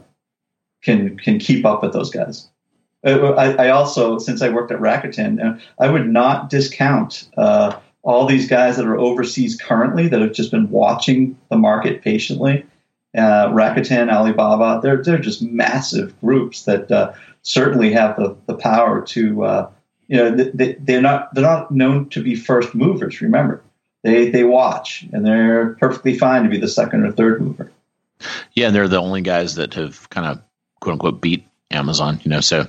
[0.82, 2.48] can can keep up with those guys.
[3.04, 7.78] Uh, I, I also, since I worked at Rakuten, uh, I would not discount uh,
[8.02, 12.66] all these guys that are overseas currently that have just been watching the market patiently.
[13.16, 17.12] Uh, Rakuten, Alibaba, they're they're just massive groups that uh,
[17.42, 19.70] certainly have the, the power to uh,
[20.08, 23.20] you know they, they're not they're not known to be first movers.
[23.20, 23.62] Remember,
[24.02, 27.72] they they watch and they're perfectly fine to be the second or third mover.
[28.54, 30.42] Yeah, and they're the only guys that have kind of
[30.80, 32.20] quote unquote beat Amazon.
[32.22, 32.66] You know, so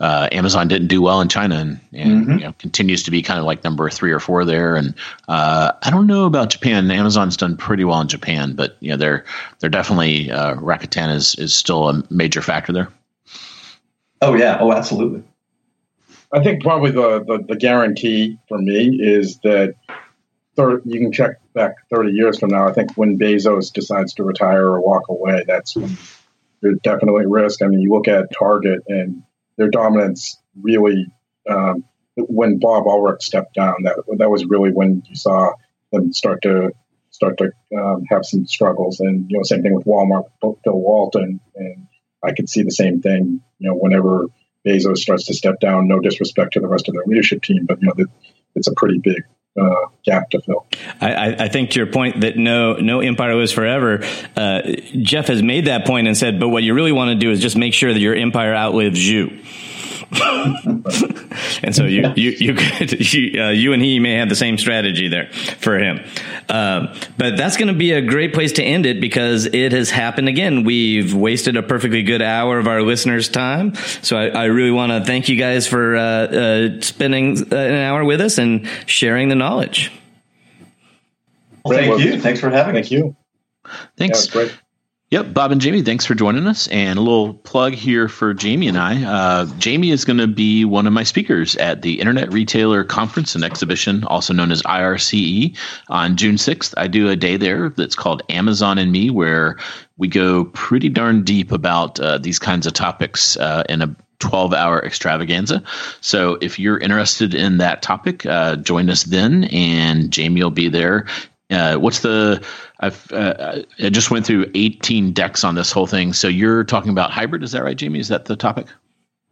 [0.00, 2.32] uh, Amazon didn't do well in China and, and mm-hmm.
[2.32, 4.76] you know, continues to be kind of like number three or four there.
[4.76, 4.94] And
[5.28, 6.90] uh, I don't know about Japan.
[6.90, 9.24] Amazon's done pretty well in Japan, but you know they're
[9.60, 12.88] they're definitely uh, Rakuten is is still a major factor there.
[14.20, 15.24] Oh yeah, oh absolutely.
[16.34, 19.74] I think probably the, the, the guarantee for me is that
[20.56, 22.66] you can check back 30 years from now.
[22.66, 25.96] I think when Bezos decides to retire or walk away, that's when
[26.62, 27.62] there's definitely risk.
[27.62, 29.22] I mean, you look at Target and
[29.58, 31.06] their dominance really
[31.50, 31.84] um,
[32.16, 33.82] when Bob Ulrich stepped down.
[33.82, 35.52] That that was really when you saw
[35.92, 36.72] them start to
[37.10, 39.00] start to um, have some struggles.
[39.00, 41.86] And you know, same thing with Walmart, Bill Walton, and
[42.22, 43.42] I could see the same thing.
[43.58, 44.26] You know, whenever
[44.66, 47.82] Bezos starts to step down, no disrespect to the rest of their leadership team, but
[47.82, 48.06] you know,
[48.54, 49.24] it's a pretty big
[49.60, 50.66] uh, gap to fill.
[51.00, 54.00] I, I, think your point that no no empire lives forever.
[54.34, 54.62] Uh,
[55.02, 57.40] Jeff has made that point and said, but what you really want to do is
[57.40, 59.40] just make sure that your empire outlives you.
[61.62, 64.58] and so you you you could, you, uh, you, and he may have the same
[64.58, 66.00] strategy there for him.
[66.48, 69.90] Uh, but that's going to be a great place to end it because it has
[69.90, 70.64] happened again.
[70.64, 73.74] We've wasted a perfectly good hour of our listeners' time.
[74.02, 77.74] So I, I really want to thank you guys for uh, uh spending uh, an
[77.76, 79.90] hour with us and sharing the knowledge.
[81.64, 82.20] Well, thank you.
[82.20, 82.90] Thanks for having thank us.
[82.90, 83.16] Thank you.
[83.96, 84.58] Thanks.
[85.12, 86.68] Yep, Bob and Jamie, thanks for joining us.
[86.68, 89.04] And a little plug here for Jamie and I.
[89.04, 93.34] Uh, Jamie is going to be one of my speakers at the Internet Retailer Conference
[93.34, 95.54] and Exhibition, also known as IRCE,
[95.90, 96.72] on June 6th.
[96.78, 99.58] I do a day there that's called Amazon and Me, where
[99.98, 104.54] we go pretty darn deep about uh, these kinds of topics uh, in a 12
[104.54, 105.62] hour extravaganza.
[106.00, 110.70] So if you're interested in that topic, uh, join us then, and Jamie will be
[110.70, 111.06] there.
[111.52, 112.42] Uh, what's the
[112.80, 116.12] I've uh, I just went through 18 decks on this whole thing.
[116.12, 118.00] So you're talking about hybrid, is that right, Jamie?
[118.00, 118.66] Is that the topic?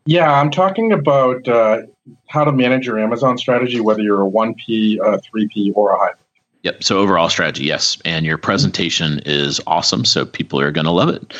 [0.06, 1.82] Yeah, I'm talking about uh,
[2.28, 6.24] how to manage your Amazon strategy, whether you're a 1P, a 3P, or a hybrid.
[6.62, 6.84] Yep.
[6.84, 7.98] So overall strategy, yes.
[8.04, 10.04] And your presentation is awesome.
[10.04, 11.34] So people are going to love it.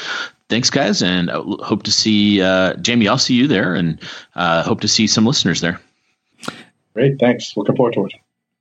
[0.49, 3.07] Thanks, guys, and I hope to see uh, Jamie.
[3.07, 4.01] I'll see you there, and
[4.35, 5.81] uh, hope to see some listeners there.
[6.93, 7.21] Great.
[7.21, 7.57] Thanks.
[7.57, 8.15] Looking forward to it.